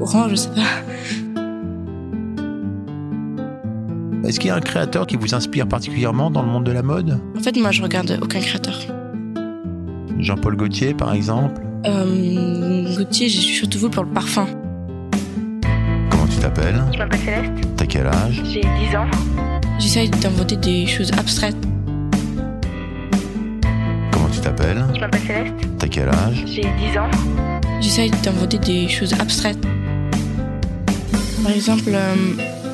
orange, 0.00 0.32
je 0.32 0.36
sais 0.36 0.50
pas. 0.50 0.60
Est-ce 4.28 4.38
qu'il 4.38 4.48
y 4.48 4.50
a 4.50 4.56
un 4.56 4.60
créateur 4.60 5.06
qui 5.06 5.16
vous 5.16 5.34
inspire 5.34 5.66
particulièrement 5.66 6.30
dans 6.30 6.42
le 6.42 6.48
monde 6.48 6.64
de 6.64 6.72
la 6.72 6.82
mode? 6.82 7.18
En 7.38 7.40
fait, 7.40 7.56
moi, 7.56 7.70
je 7.70 7.82
regarde 7.82 8.18
aucun 8.22 8.40
créateur. 8.40 8.78
Jean-Paul 10.18 10.56
Gaultier, 10.56 10.92
par 10.94 11.14
exemple? 11.14 11.60
Euh, 11.86 12.94
Gauthier, 12.96 13.28
j'ai 13.28 13.40
surtout 13.40 13.78
vu 13.78 13.90
pour 13.90 14.04
le 14.04 14.10
parfum. 14.10 14.46
Comment 16.10 16.26
tu 16.26 16.36
t'appelles? 16.38 16.82
Je 16.92 16.98
m'appelle 16.98 17.20
Céleste. 17.20 17.52
T'as 17.76 17.86
quel 17.86 18.06
âge? 18.06 18.42
J'ai 18.44 18.60
10 18.60 18.96
ans. 18.96 19.06
J'essaye 19.78 20.08
d'inventer 20.10 20.56
des 20.56 20.86
choses 20.86 21.10
abstraites. 21.18 21.56
Comment 24.12 24.28
tu 24.32 24.40
t'appelles? 24.40 24.84
Je 24.94 25.00
m'appelle 25.00 25.20
Céleste. 25.26 25.54
T'as 25.78 25.88
quel 25.88 26.08
âge? 26.08 26.44
J'ai 26.46 26.62
10 26.62 26.98
ans. 26.98 27.10
J'essaye 27.80 28.10
d'inventer 28.22 28.58
des 28.58 28.88
choses 28.88 29.12
abstraites. 29.14 29.58
Par 31.42 31.50
exemple, 31.50 31.88
euh, 31.88 32.14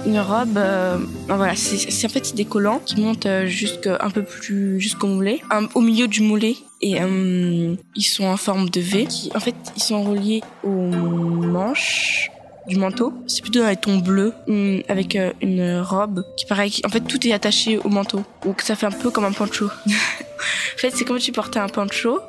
une 0.07 0.21
robe, 0.21 0.59
euh, 0.59 0.99
voilà, 1.29 1.55
c'est 1.57 2.07
en 2.07 2.11
fait 2.11 2.27
c'est 2.27 2.37
des 2.37 2.45
collants 2.45 2.83
qui 2.85 3.01
montent 3.01 3.25
euh, 3.25 3.47
jusqu'à 3.47 3.97
un 4.03 4.11
peu 4.11 4.23
plus 4.23 4.79
jusqu'au 4.79 5.07
mollet, 5.07 5.41
un- 5.51 5.69
au 5.75 5.81
milieu 5.81 6.07
du 6.07 6.21
mollet, 6.21 6.57
et 6.81 7.01
euh, 7.01 7.75
ils 7.95 8.03
sont 8.03 8.25
en 8.25 8.37
forme 8.37 8.69
de 8.71 8.81
V. 8.81 9.07
Qui, 9.07 9.31
en 9.35 9.41
fait, 9.41 9.55
ils 9.77 9.83
sont 9.83 10.03
reliés 10.03 10.43
aux 10.63 10.69
manches 10.69 12.31
du 12.69 12.77
manteau. 12.77 13.13
C'est 13.27 13.43
plutôt 13.43 13.63
un 13.63 13.75
ton 13.75 13.99
bleu 13.99 14.33
hum, 14.47 14.83
avec 14.89 15.17
euh, 15.17 15.33
une 15.41 15.81
robe 15.81 16.23
qui 16.37 16.45
qui- 16.71 16.83
En 16.85 16.89
fait, 16.89 17.01
tout 17.01 17.27
est 17.27 17.33
attaché 17.33 17.79
au 17.79 17.89
manteau, 17.89 18.23
donc 18.45 18.61
ça 18.63 18.75
fait 18.77 18.87
un 18.87 18.91
peu 18.91 19.11
comme 19.11 19.25
un 19.25 19.33
poncho. 19.33 19.67
en 19.87 20.79
fait, 20.79 20.91
c'est 20.91 21.05
comme 21.05 21.19
si 21.19 21.27
tu 21.27 21.33
portais 21.33 21.59
un 21.59 21.69
poncho 21.69 22.21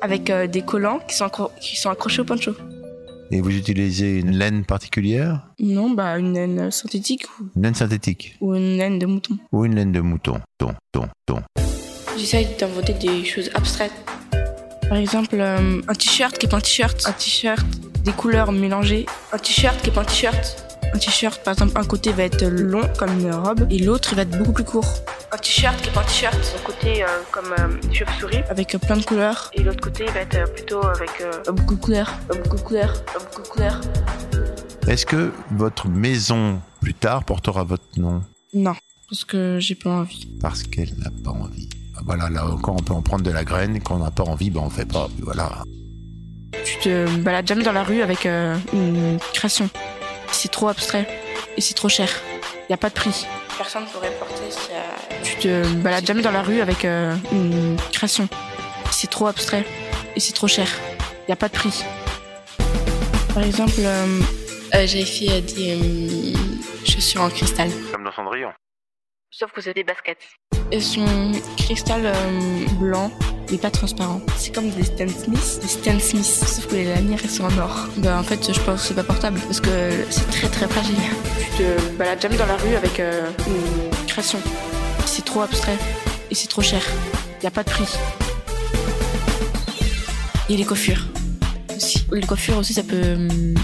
avec 0.00 0.30
euh, 0.30 0.46
des 0.46 0.62
collants 0.62 1.00
qui 1.08 1.14
sont, 1.16 1.28
qui 1.60 1.76
sont 1.76 1.90
accrochés 1.90 2.22
au 2.22 2.24
poncho. 2.24 2.52
Et 3.30 3.40
vous 3.40 3.50
utilisez 3.56 4.18
une 4.20 4.32
laine 4.36 4.64
particulière? 4.64 5.48
Non, 5.58 5.90
bah 5.90 6.18
une 6.18 6.34
laine 6.34 6.70
synthétique 6.70 7.24
ou, 7.40 7.48
Une 7.56 7.62
laine 7.62 7.74
synthétique 7.74 8.36
ou 8.40 8.54
une 8.54 8.76
laine 8.76 8.98
de 8.98 9.06
mouton. 9.06 9.38
Ou 9.50 9.64
une 9.64 9.74
laine 9.74 9.92
de 9.92 10.00
mouton 10.00 10.40
Ton, 10.58 10.74
ton, 10.92 11.08
ton. 11.26 11.42
J'essaye 12.16 12.48
d'inventer 12.58 12.94
des 12.94 13.24
choses 13.24 13.50
abstraites. 13.54 13.92
Par 14.88 14.98
exemple, 14.98 15.36
euh, 15.38 15.80
un 15.88 15.94
t-shirt 15.94 16.36
qui 16.38 16.46
est 16.46 16.48
pas 16.48 16.58
un 16.58 16.60
t-shirt, 16.60 17.06
un 17.06 17.12
t-shirt, 17.12 17.66
des 18.04 18.12
couleurs 18.12 18.52
mélangées, 18.52 19.06
un 19.32 19.38
t-shirt 19.38 19.80
qui 19.82 19.90
est 19.90 19.92
pas 19.92 20.02
un 20.02 20.04
t-shirt. 20.04 20.60
Un 20.94 20.98
t-shirt, 20.98 21.42
par 21.42 21.54
exemple, 21.54 21.72
un 21.76 21.84
côté 21.84 22.12
va 22.12 22.22
être 22.22 22.44
long 22.44 22.88
comme 22.98 23.18
une 23.18 23.34
robe 23.34 23.66
et 23.70 23.78
l'autre 23.78 24.10
il 24.12 24.16
va 24.16 24.22
être 24.22 24.38
beaucoup 24.38 24.52
plus 24.52 24.64
court. 24.64 24.86
Un 25.32 25.38
t-shirt 25.38 25.80
qui 25.82 25.88
est 25.88 25.92
pas 25.92 26.02
un 26.02 26.04
t-shirt, 26.04 26.56
un 26.56 26.62
côté 26.62 27.02
euh, 27.02 27.06
comme 27.32 27.52
euh, 27.58 27.80
une 27.82 27.92
chauve-souris 27.92 28.42
avec 28.48 28.74
euh, 28.74 28.78
plein 28.78 28.96
de 28.96 29.04
couleurs 29.04 29.50
et 29.54 29.62
l'autre 29.62 29.80
côté 29.80 30.04
il 30.06 30.12
va 30.12 30.20
être 30.20 30.36
euh, 30.36 30.46
plutôt 30.46 30.84
avec 30.86 31.10
euh, 31.20 31.50
beaucoup 31.50 31.74
de 31.74 31.80
couleurs, 31.80 32.14
beaucoup 32.28 32.56
de 32.56 32.62
couleurs, 32.62 32.94
beaucoup 33.18 33.42
de 33.42 33.48
couleurs. 33.48 33.80
Est-ce 34.86 35.04
que 35.06 35.32
votre 35.50 35.88
maison, 35.88 36.60
plus 36.80 36.94
tard, 36.94 37.24
portera 37.24 37.64
votre 37.64 37.84
nom? 37.96 38.22
Non, 38.52 38.74
parce 39.08 39.24
que 39.24 39.58
j'ai 39.58 39.74
pas 39.74 39.90
envie. 39.90 40.28
Parce 40.40 40.62
qu'elle 40.62 40.94
n'a 40.98 41.10
pas 41.24 41.30
envie. 41.30 41.68
Voilà, 42.06 42.28
là 42.28 42.46
encore, 42.46 42.76
on 42.78 42.82
peut 42.82 42.92
en 42.92 43.02
prendre 43.02 43.22
de 43.24 43.30
la 43.30 43.44
graine. 43.44 43.80
Quand 43.82 43.96
on 43.96 44.04
n'a 44.04 44.10
pas 44.10 44.24
envie, 44.24 44.50
ben 44.50 44.60
on 44.60 44.70
fait 44.70 44.84
pas. 44.90 45.08
Puis 45.14 45.22
Voilà. 45.24 45.62
Tu 46.64 46.78
te 46.78 47.16
balades 47.18 47.46
jamais 47.46 47.64
dans 47.64 47.72
la 47.72 47.82
rue 47.82 48.02
avec 48.02 48.26
euh, 48.26 48.56
une 48.72 49.18
création. 49.32 49.68
C'est 50.30 50.50
trop 50.50 50.68
abstrait 50.68 51.06
et 51.56 51.60
c'est 51.60 51.74
trop 51.74 51.88
cher. 51.88 52.08
Il 52.68 52.72
y 52.72 52.74
a 52.74 52.76
pas 52.76 52.88
de 52.88 52.94
prix. 52.94 53.26
Personne 53.56 53.84
pourrait 53.92 54.12
porter 54.18 54.50
ça. 54.50 54.72
Tu 55.22 55.36
te 55.36 55.66
balades 55.76 56.06
jamais 56.06 56.22
dans 56.22 56.30
la 56.30 56.42
rue 56.42 56.60
avec 56.60 56.84
euh, 56.84 57.14
une 57.32 57.76
création. 57.92 58.28
C'est 58.90 59.10
trop 59.10 59.26
abstrait 59.26 59.64
et 60.14 60.20
c'est 60.20 60.32
trop 60.32 60.48
cher. 60.48 60.68
Il 61.26 61.30
y 61.30 61.32
a 61.32 61.36
pas 61.36 61.48
de 61.48 61.54
prix. 61.54 61.84
Par 63.34 63.42
exemple, 63.42 63.72
euh, 63.80 64.20
euh, 64.74 64.86
j'avais 64.86 65.04
fait 65.04 65.30
euh, 65.30 65.40
des 65.40 66.34
euh, 66.34 66.38
chaussures 66.84 67.22
en 67.22 67.30
cristal. 67.30 67.68
Comme 67.92 68.04
dans 68.04 68.12
Cendrillon. 68.12 68.50
Sauf 69.36 69.50
que 69.50 69.60
c'est 69.60 69.74
des 69.74 69.82
baskets. 69.82 70.18
Elles 70.70 70.80
sont 70.80 71.32
cristal 71.56 72.02
euh, 72.04 72.66
blanc, 72.78 73.10
mais 73.50 73.58
pas 73.58 73.72
transparent. 73.72 74.20
C'est 74.36 74.54
comme 74.54 74.70
des 74.70 74.84
Stan 74.84 75.08
Smith, 75.08 75.58
des 75.60 75.66
Stan 75.66 75.98
Smith, 75.98 76.24
sauf 76.24 76.68
que 76.68 76.76
les 76.76 76.84
lanières 76.84 77.18
elles 77.24 77.30
sont 77.30 77.42
en 77.42 77.58
or. 77.58 77.88
Bah 77.96 78.20
en 78.20 78.22
fait, 78.22 78.52
je 78.52 78.60
pense 78.60 78.82
que 78.82 78.86
c'est 78.86 78.94
pas 78.94 79.02
portable 79.02 79.40
parce 79.40 79.60
que 79.60 79.90
c'est 80.08 80.30
très 80.30 80.46
très 80.46 80.68
fragile. 80.68 80.94
Tu 81.56 81.64
te 81.64 81.96
balades 81.98 82.22
jamais 82.22 82.36
dans 82.36 82.46
la 82.46 82.56
rue 82.56 82.76
avec 82.76 83.00
euh, 83.00 83.28
une 83.48 84.06
création. 84.06 84.38
C'est 85.04 85.24
trop 85.24 85.40
abstrait 85.40 85.78
et 86.30 86.34
c'est 86.36 86.48
trop 86.48 86.62
cher. 86.62 86.82
Y 87.42 87.48
a 87.48 87.50
pas 87.50 87.64
de 87.64 87.70
prix. 87.70 87.88
Et 90.48 90.56
les 90.56 90.64
coiffures 90.64 91.08
aussi. 91.74 92.06
Les 92.12 92.24
coiffures 92.24 92.58
aussi, 92.58 92.72
ça 92.72 92.84
peut 92.84 93.14
hum, 93.14 93.54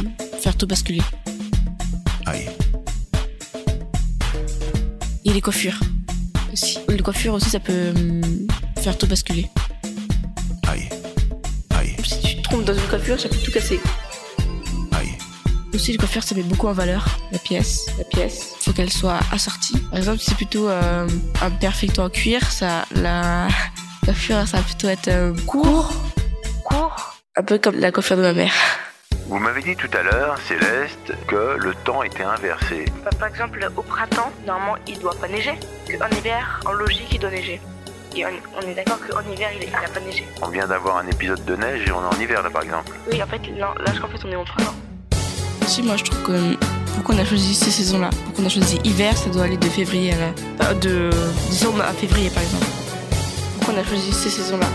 faire 0.40 0.56
tout 0.56 0.66
basculer. 0.66 1.02
Aïe. 2.26 2.48
Et 5.30 5.32
les 5.32 5.40
coiffures 5.40 5.78
aussi. 6.52 6.78
Les 6.88 6.98
coiffures 6.98 7.34
aussi, 7.34 7.50
ça 7.50 7.60
peut 7.60 7.92
hum, 7.94 8.48
faire 8.80 8.98
tout 8.98 9.06
basculer. 9.06 9.48
Aïe. 10.66 10.88
Aïe. 11.78 11.94
Si 12.04 12.20
tu 12.20 12.36
te 12.36 12.42
trompes 12.42 12.64
dans 12.64 12.74
une 12.74 12.88
coiffure, 12.88 13.20
ça 13.20 13.28
peut 13.28 13.36
tout 13.36 13.52
casser. 13.52 13.78
Aïe. 14.90 15.16
Aussi, 15.72 15.92
les 15.92 15.98
coiffures, 15.98 16.24
ça 16.24 16.34
met 16.34 16.42
beaucoup 16.42 16.66
en 16.66 16.72
valeur 16.72 17.06
la 17.30 17.38
pièce. 17.38 17.86
La 17.96 18.02
pièce, 18.02 18.54
faut 18.58 18.72
qu'elle 18.72 18.92
soit 18.92 19.20
assortie. 19.30 19.78
Par 19.90 19.98
exemple, 19.98 20.18
si 20.18 20.30
c'est 20.30 20.34
plutôt 20.34 20.68
euh, 20.68 21.06
un 21.40 21.50
perfecto 21.52 22.02
en 22.02 22.10
cuir, 22.10 22.50
ça, 22.50 22.86
la 22.96 23.46
coiffure, 24.04 24.48
ça 24.48 24.56
va 24.56 24.62
plutôt 24.64 24.88
être 24.88 25.06
euh, 25.06 25.32
court. 25.46 25.92
Court. 26.64 27.20
Un 27.36 27.44
peu 27.44 27.58
comme 27.58 27.78
la 27.78 27.92
coiffure 27.92 28.16
de 28.16 28.22
ma 28.22 28.32
mère. 28.32 28.52
Vous 29.30 29.38
m'avez 29.38 29.62
dit 29.62 29.76
tout 29.76 29.88
à 29.96 30.02
l'heure, 30.02 30.36
Céleste, 30.48 31.14
que 31.28 31.56
le 31.56 31.72
temps 31.84 32.02
était 32.02 32.24
inversé. 32.24 32.86
Bah, 33.04 33.10
par 33.16 33.28
exemple, 33.28 33.64
au 33.76 33.82
printemps, 33.82 34.32
normalement, 34.44 34.74
il 34.88 34.98
doit 34.98 35.14
pas 35.14 35.28
neiger. 35.28 35.54
En 35.88 36.16
hiver, 36.16 36.60
en 36.66 36.72
logique, 36.72 37.06
il 37.12 37.20
doit 37.20 37.30
neiger. 37.30 37.60
Et 38.16 38.26
on, 38.26 38.30
on 38.56 38.60
est 38.62 38.74
d'accord 38.74 38.98
qu'en 38.98 39.20
hiver, 39.32 39.50
il, 39.54 39.68
il 39.68 39.72
a 39.72 39.88
pas 39.88 40.00
neigé. 40.00 40.26
On 40.42 40.48
vient 40.48 40.66
d'avoir 40.66 40.96
un 40.96 41.06
épisode 41.06 41.44
de 41.44 41.54
neige 41.54 41.86
et 41.86 41.92
on 41.92 42.02
est 42.02 42.16
en 42.16 42.20
hiver 42.20 42.42
là 42.42 42.50
par 42.50 42.62
exemple. 42.62 42.90
Oui, 43.08 43.22
en 43.22 43.26
fait, 43.28 43.38
non, 43.56 43.68
là, 43.78 43.92
je 43.94 43.98
crois 43.98 44.10
qu'en 44.10 44.18
fait, 44.18 44.26
on 44.26 44.32
est 44.32 44.36
en 44.36 44.44
printemps. 44.44 44.74
Si, 45.68 45.84
moi, 45.84 45.96
je 45.96 46.02
trouve 46.02 46.22
que 46.24 46.56
pourquoi 46.96 47.14
on 47.14 47.18
a 47.18 47.24
choisi 47.24 47.54
ces 47.54 47.70
saisons-là? 47.70 48.10
Pourquoi 48.24 48.42
on 48.42 48.46
a 48.48 48.50
choisi 48.50 48.80
hiver, 48.82 49.16
ça 49.16 49.30
doit 49.30 49.44
aller 49.44 49.58
de 49.58 49.68
février 49.68 50.12
à 50.12 50.16
la... 50.16 50.30
enfin, 50.58 50.74
de 50.74 51.10
décembre 51.48 51.82
à 51.82 51.92
février, 51.92 52.30
par 52.30 52.42
exemple. 52.42 52.66
Pourquoi 53.58 53.74
on 53.74 53.78
a 53.78 53.84
choisi 53.84 54.12
ces 54.12 54.28
saisons-là? 54.28 54.66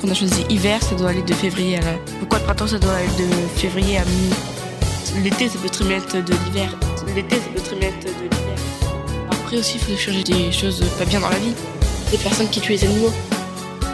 Pourquoi 0.00 0.16
on 0.16 0.24
a 0.24 0.28
choisi 0.28 0.46
hiver, 0.48 0.82
ça 0.82 0.94
doit 0.94 1.10
aller 1.10 1.20
de 1.20 1.34
février 1.34 1.76
à. 1.76 1.82
Pourquoi 2.20 2.38
le 2.38 2.44
printemps, 2.44 2.66
ça 2.66 2.78
doit 2.78 2.94
aller 2.94 3.06
de 3.18 3.58
février 3.58 3.98
à 3.98 4.04
mi... 4.06 4.30
L'été, 5.22 5.46
ça 5.46 5.58
peut 5.58 5.68
très 5.68 5.84
bien 5.84 5.98
de 5.98 6.32
l'hiver. 6.46 6.74
L'été, 7.14 7.36
ça 7.36 7.42
peut 7.54 7.60
très 7.60 7.76
bien 7.76 7.90
de 7.90 8.06
l'hiver. 8.06 8.30
Après 9.30 9.58
aussi, 9.58 9.74
il 9.76 9.80
faut 9.80 10.00
changer 10.00 10.22
des 10.22 10.50
choses 10.52 10.82
pas 10.98 11.04
bien 11.04 11.20
dans 11.20 11.28
la 11.28 11.36
vie. 11.36 11.52
Des 12.10 12.16
personnes 12.16 12.48
qui 12.48 12.62
tuent 12.62 12.72
les 12.72 12.84
animaux. 12.84 13.12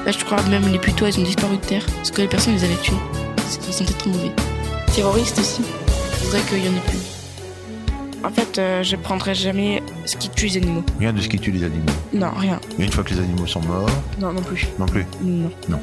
Là, 0.05 0.13
je 0.13 0.25
crois 0.25 0.41
même 0.43 0.69
les 0.71 0.79
putois, 0.79 1.09
ils 1.09 1.19
ont 1.19 1.25
disparu 1.25 1.57
de 1.57 1.67
terre. 1.67 1.85
Parce 1.97 2.13
que 2.13 2.23
les 2.23 2.29
personnes 2.29 2.55
les 2.55 2.63
avaient 2.63 2.77
tués. 2.77 2.95
Parce 3.37 3.59
qu'ils 3.59 3.75
sont 3.75 3.85
trop 3.85 4.11
mauvais. 4.11 4.31
Terroristes 4.95 5.41
aussi. 5.41 5.63
Je 6.21 6.25
voudrais 6.27 6.43
qu'il 6.43 6.65
y 6.65 6.69
en 6.69 6.73
ait 6.73 6.87
plus. 6.87 7.16
En 8.25 8.31
fait, 8.31 8.59
euh, 8.59 8.83
je 8.83 8.97
prendrai 8.97 9.35
jamais 9.35 9.83
ce 10.05 10.17
qui 10.17 10.29
tue 10.31 10.47
les 10.47 10.57
animaux. 10.57 10.85
Rien 10.99 11.13
de 11.13 11.21
ce 11.21 11.29
qui 11.29 11.39
tue 11.39 11.51
les 11.53 11.63
animaux. 11.65 11.85
Non, 12.13 12.31
rien. 12.37 12.61
Et 12.79 12.85
une 12.85 12.91
fois 12.93 13.05
que 13.05 13.11
les 13.11 13.21
animaux 13.21 13.47
sont 13.47 13.61
morts, 13.63 13.89
Non, 14.21 14.33
non 14.33 14.43
plus. 14.43 14.67
non 14.79 14.87
plus. 14.87 15.07
Non. 15.23 15.51
Non. 15.69 15.81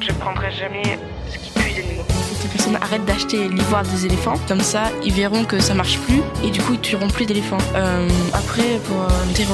Je 0.00 0.12
prendrai 0.12 0.50
jamais 0.52 0.82
ce 1.30 1.38
qui 1.38 1.50
tue 1.52 1.68
les 1.74 1.80
animaux. 1.84 2.02
Faut 2.08 2.34
que 2.36 2.42
les 2.44 2.48
personnes 2.50 2.76
arrêtent 2.82 3.04
d'acheter 3.06 3.48
l'ivoire 3.48 3.82
des 3.84 4.04
éléphants. 4.06 4.34
Comme 4.46 4.60
ça, 4.60 4.90
ils 5.04 5.12
verront 5.12 5.44
que 5.44 5.58
ça 5.60 5.74
marche 5.74 5.98
plus. 6.00 6.20
Et 6.44 6.50
du 6.50 6.60
coup, 6.60 6.74
ils 6.74 6.80
tueront 6.80 7.08
plus 7.08 7.24
d'éléphants. 7.26 7.58
Euh, 7.74 8.08
après, 8.34 8.78
pour 8.86 9.00
euh, 9.00 9.08
les 9.28 9.44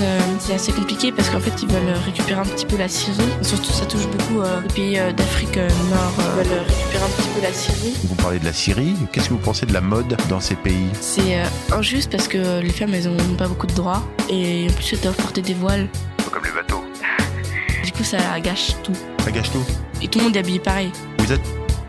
euh, 0.00 0.20
c'est 0.40 0.54
assez 0.54 0.72
compliqué 0.72 1.12
parce 1.12 1.28
qu'en 1.30 1.40
fait, 1.40 1.52
ils 1.62 1.68
veulent 1.68 1.94
récupérer 2.04 2.40
un 2.40 2.44
petit 2.44 2.66
peu 2.66 2.76
la 2.76 2.88
Syrie. 2.88 3.16
Et 3.40 3.44
surtout, 3.44 3.72
ça 3.72 3.86
touche 3.86 4.06
beaucoup 4.06 4.40
euh, 4.40 4.60
les 4.62 4.68
pays 4.74 4.98
euh, 4.98 5.12
d'Afrique 5.12 5.56
euh, 5.56 5.68
Nord. 5.90 6.12
euh, 6.20 6.42
Ils 6.42 6.48
veulent 6.48 6.58
récupérer 6.66 7.04
un 7.04 7.08
petit 7.08 7.28
peu 7.28 7.40
la 7.42 7.52
Syrie. 7.52 7.94
Vous 8.04 8.14
parlez 8.14 8.38
de 8.38 8.44
la 8.44 8.52
Syrie. 8.52 8.94
Qu'est-ce 9.12 9.28
que 9.28 9.34
vous 9.34 9.40
pensez 9.40 9.66
de 9.66 9.72
la 9.72 9.80
mode 9.80 10.16
dans 10.28 10.40
ces 10.40 10.54
pays? 10.54 10.88
C'est 11.00 11.38
euh, 11.40 11.44
injuste 11.76 12.10
parce 12.10 12.28
que 12.28 12.60
les 12.60 12.70
femmes, 12.70 12.94
elles 12.94 13.08
ont 13.08 13.16
pas 13.36 13.48
beaucoup 13.48 13.66
de 13.66 13.74
droits. 13.74 14.02
Et 14.30 14.66
en 14.70 14.72
plus, 14.74 14.92
elles 14.92 15.00
doivent 15.00 15.16
porter 15.16 15.42
des 15.42 15.54
voiles. 15.54 15.88
Comme 16.30 16.44
les 16.44 16.52
bateaux. 16.52 16.84
Du 17.84 17.92
coup, 17.92 18.04
ça 18.04 18.18
gâche 18.40 18.74
tout. 18.82 18.92
Ça 19.24 19.30
gâche 19.30 19.50
tout. 19.50 19.64
Et 20.02 20.08
tout 20.08 20.18
le 20.18 20.26
monde 20.26 20.36
est 20.36 20.40
habillé 20.40 20.58
pareil. 20.60 20.92
Vous 21.18 21.32
êtes 21.32 21.40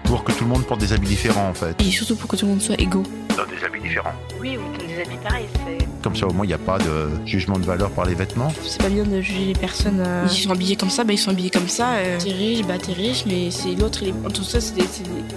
pour 0.06 0.24
que 0.24 0.32
tout 0.32 0.44
le 0.46 0.50
monde 0.50 0.64
porte 0.66 0.80
des 0.80 0.92
habits 0.94 1.08
différents 1.08 1.50
en 1.50 1.54
fait. 1.54 1.80
Et 1.82 1.92
surtout 1.92 2.16
pour 2.16 2.28
que 2.30 2.36
tout 2.36 2.46
le 2.46 2.52
monde 2.54 2.62
soit 2.62 2.80
égaux. 2.82 3.04
Dans 3.38 3.46
des 3.46 3.64
habits 3.64 3.82
différents. 3.82 4.14
Oui, 4.40 4.58
ou 4.58 4.78
des 4.78 5.02
habits 5.02 5.18
pareils. 5.24 5.46
C'est 5.54 5.79
Comme 6.02 6.16
ça 6.16 6.28
au 6.28 6.32
moins 6.34 6.46
il 6.46 6.50
n'y 6.50 6.54
a 6.54 6.58
pas 6.58 6.78
de 6.78 7.10
jugement 7.26 7.60
de 7.60 7.66
valeur 7.66 7.90
par 7.92 8.06
les 8.06 8.16
vêtements. 8.16 8.54
c'est 8.66 8.82
pas 8.82 8.88
bien 8.90 9.04
de 9.04 9.20
juger 9.22 9.46
les 9.46 9.54
personnes. 9.54 10.00
euh, 10.06 10.26
Ils 10.32 10.44
sont 10.44 10.52
habillés 10.52 10.76
comme 10.78 10.90
ça, 10.90 11.04
bah 11.04 11.12
ils 11.14 11.18
sont 11.18 11.32
habillés 11.32 11.50
comme 11.50 11.68
ça. 11.68 11.94
euh, 11.96 12.18
T'es 12.18 12.32
riche, 12.32 12.66
bah 12.66 12.78
t'es 12.78 12.94
riche, 12.94 13.24
mais 13.26 13.52
c'est 13.52 13.76
l'autre. 13.76 14.00
tout 14.34 14.44
ça, 14.44 14.62
c'est 14.62 14.76
des, 14.76 14.82
des- 14.84 14.88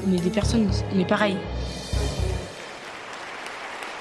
on 0.08 0.16
est 0.16 0.20
des 0.20 0.30
personnes, 0.30 0.70
on 0.94 1.00
est 1.00 1.04
pareil. 1.08 1.36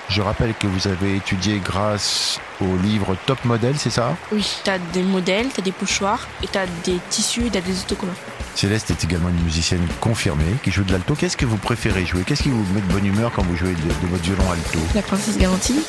Je 0.09 0.21
rappelle 0.21 0.53
que 0.59 0.67
vous 0.67 0.89
avez 0.89 1.15
étudié 1.15 1.61
grâce 1.63 2.37
au 2.59 2.75
livre 2.83 3.15
Top 3.25 3.43
Model, 3.45 3.75
c'est 3.77 3.89
ça? 3.89 4.17
Oui, 4.33 4.45
t'as 4.65 4.77
des 4.91 5.03
modèles, 5.03 5.47
t'as 5.55 5.61
des 5.61 5.71
pochoirs, 5.71 6.27
et 6.43 6.47
t'as 6.47 6.65
des 6.83 6.97
tissus, 7.09 7.45
et 7.47 7.49
t'as 7.49 7.61
des 7.61 7.79
autocollants. 7.79 8.11
Céleste 8.53 8.91
est 8.91 9.01
également 9.05 9.29
une 9.29 9.41
musicienne 9.41 9.87
confirmée 10.01 10.43
qui 10.63 10.69
joue 10.71 10.83
de 10.83 10.91
l'alto. 10.91 11.15
Qu'est-ce 11.15 11.37
que 11.37 11.45
vous 11.45 11.55
préférez 11.55 12.05
jouer? 12.05 12.23
Qu'est-ce 12.27 12.43
qui 12.43 12.49
vous 12.49 12.65
met 12.73 12.81
de 12.81 12.91
bonne 12.91 13.05
humeur 13.05 13.31
quand 13.33 13.43
vous 13.43 13.55
jouez 13.55 13.69
de, 13.73 13.75
de 13.75 14.07
votre 14.11 14.23
violon 14.23 14.51
alto? 14.51 14.79
La 14.93 15.01
princesse 15.01 15.37
garantie. 15.37 15.79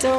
Ça 0.00 0.10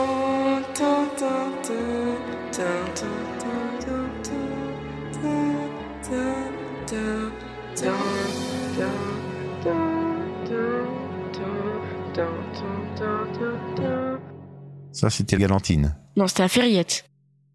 c'était 15.10 15.38
Galantine. 15.38 15.96
Non, 16.18 16.28
c'était 16.28 16.42
la 16.42 16.50
ferriette. 16.50 17.06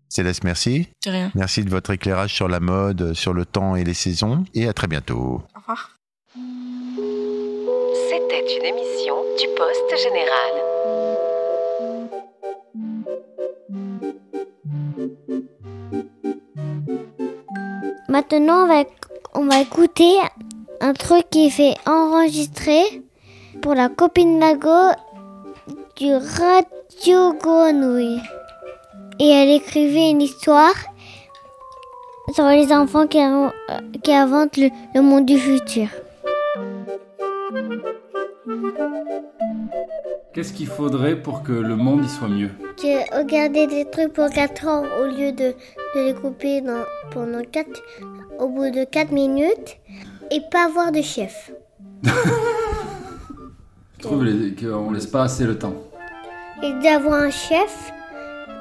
Céleste, 0.08 0.44
merci. 0.44 0.88
De 1.04 1.10
rien. 1.10 1.30
Merci 1.34 1.62
de 1.62 1.68
votre 1.68 1.90
éclairage 1.90 2.32
sur 2.32 2.48
la 2.48 2.60
mode, 2.60 3.12
sur 3.12 3.34
le 3.34 3.44
temps 3.44 3.76
et 3.76 3.84
les 3.84 3.92
saisons. 3.92 4.44
Et 4.54 4.66
à 4.66 4.72
très 4.72 4.86
bientôt. 4.86 5.42
Au 5.54 5.58
revoir. 5.58 5.98
C'était 8.08 8.46
une 8.56 8.64
émission 8.64 9.14
du 9.38 9.46
Poste 9.56 9.94
Général. 10.02 10.73
Maintenant, 18.08 18.64
on 18.64 18.66
va, 18.66 18.84
on 19.34 19.50
écouter 19.60 20.16
un 20.80 20.92
truc 20.92 21.28
qui 21.30 21.46
est 21.46 21.50
fait 21.50 21.74
enregistrer 21.86 23.02
pour 23.62 23.74
la 23.74 23.88
copine 23.88 24.38
Lago 24.38 24.92
du 25.96 26.12
Radio 26.12 27.32
Grenouille. 27.34 28.20
Et 29.18 29.28
elle 29.28 29.50
écrivait 29.50 30.10
une 30.10 30.22
histoire 30.22 30.74
sur 32.32 32.46
les 32.46 32.72
enfants 32.72 33.06
qui, 33.06 33.18
euh, 33.18 33.48
inventent 34.08 34.56
le 34.58 35.00
monde 35.00 35.26
du 35.26 35.38
futur. 35.38 35.88
Qu'est-ce 40.34 40.52
qu'il 40.52 40.66
faudrait 40.66 41.14
pour 41.14 41.44
que 41.44 41.52
le 41.52 41.76
monde 41.76 42.04
y 42.04 42.08
soit 42.08 42.26
mieux 42.26 42.50
Que 42.76 43.16
regarder 43.16 43.68
des 43.68 43.88
trucs 43.88 44.12
pour 44.12 44.28
4 44.28 44.66
ans 44.66 44.82
au 45.00 45.04
lieu 45.04 45.30
de, 45.30 45.54
de 45.94 46.00
les 46.06 46.12
couper 46.12 46.60
dans, 46.60 46.82
pendant 47.12 47.40
4, 47.40 47.70
au 48.40 48.48
bout 48.48 48.70
de 48.72 48.82
4 48.82 49.12
minutes 49.12 49.78
et 50.32 50.40
pas 50.50 50.64
avoir 50.64 50.90
de 50.90 51.02
chef. 51.02 51.52
Je 52.04 54.02
trouve 54.02 54.26
qu'on 54.58 54.90
laisse 54.90 55.06
pas 55.06 55.22
assez 55.22 55.44
le 55.44 55.56
temps. 55.56 55.74
Et 56.64 56.72
d'avoir 56.82 57.22
un 57.22 57.30
chef. 57.30 57.92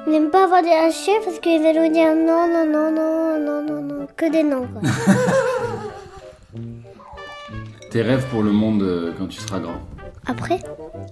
N'aime 0.06 0.30
pas 0.30 0.44
avoir 0.44 0.62
un 0.62 0.90
chef 0.90 1.24
parce 1.24 1.40
qu'il 1.40 1.60
va 1.60 1.72
nous 1.72 1.92
dire 1.92 2.14
non, 2.14 2.46
non, 2.46 2.66
non, 2.70 2.92
non, 2.92 3.40
non, 3.40 3.62
non, 3.62 3.82
non, 3.82 4.06
que 4.16 4.30
des 4.30 4.44
noms 4.44 4.68
quoi. 4.68 4.82
Tes 7.90 8.02
rêves 8.02 8.26
pour 8.30 8.44
le 8.44 8.52
monde 8.52 8.82
euh, 8.82 9.12
quand 9.18 9.26
tu 9.26 9.40
seras 9.40 9.58
grand. 9.58 9.80
Après, 10.26 10.58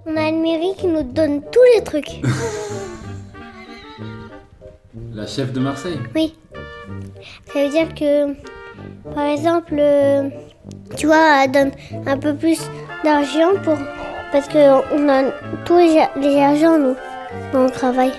on 0.06 0.16
a 0.16 0.28
une 0.28 0.42
mairie 0.42 0.74
qui 0.78 0.86
nous 0.86 1.02
donne 1.02 1.42
tous 1.50 1.64
les 1.74 1.82
trucs. 1.82 2.20
La 5.14 5.26
chef 5.26 5.52
de 5.52 5.60
Marseille 5.60 5.98
Oui. 6.14 6.34
Ça 7.52 7.62
veut 7.62 7.70
dire 7.70 7.94
que, 7.94 8.32
par 9.14 9.26
exemple, 9.26 9.74
euh, 9.78 10.28
tu 10.96 11.06
vois, 11.06 11.44
elle 11.44 11.50
donne 11.50 11.70
un 12.06 12.16
peu 12.18 12.34
plus 12.34 12.60
d'argent 13.04 13.50
pour. 13.62 13.76
Parce 14.32 14.48
qu'on 14.48 15.08
a 15.10 15.30
tous 15.66 15.76
les, 15.76 15.98
argents, 16.38 16.78
nous, 16.78 16.96
dans 17.52 17.64
le 17.64 17.70
travail. 17.70 18.12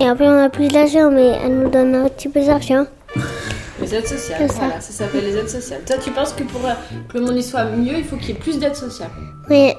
Et 0.00 0.08
après, 0.08 0.26
on 0.26 0.38
a 0.38 0.48
plus 0.48 0.68
d'argent, 0.68 1.10
mais 1.10 1.38
elle 1.44 1.58
nous 1.58 1.68
donne 1.68 1.94
un 1.94 2.08
petit 2.08 2.30
peu 2.30 2.40
d'argent. 2.44 2.86
Les 3.80 3.94
aides 3.94 4.06
sociales, 4.06 4.38
C'est 4.40 4.48
ça. 4.48 4.60
voilà, 4.60 4.80
ça 4.80 4.92
s'appelle 4.92 5.24
les 5.24 5.36
aides 5.36 5.48
sociales. 5.48 5.80
Toi, 5.84 5.96
tu 6.02 6.12
penses 6.12 6.32
que 6.32 6.44
pour 6.44 6.64
euh, 6.64 6.72
que 7.08 7.18
le 7.18 7.24
monde 7.24 7.36
y 7.36 7.42
soit 7.42 7.64
mieux, 7.64 7.98
il 7.98 8.04
faut 8.04 8.16
qu'il 8.16 8.28
y 8.28 8.32
ait 8.32 8.40
plus 8.40 8.58
d'aides 8.58 8.76
sociales? 8.76 9.10
Mais, 9.48 9.76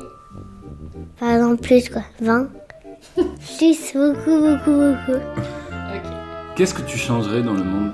par 1.24 1.32
exemple, 1.36 1.62
plus 1.62 1.90
quoi, 1.90 2.02
20. 2.20 2.50
plus, 3.16 3.94
beaucoup, 3.94 4.42
beaucoup, 4.42 4.94
beaucoup. 5.08 5.22
Qu'est-ce 6.54 6.74
que 6.74 6.82
tu 6.82 6.98
changerais 6.98 7.42
dans 7.42 7.54
le 7.54 7.64
monde? 7.64 7.94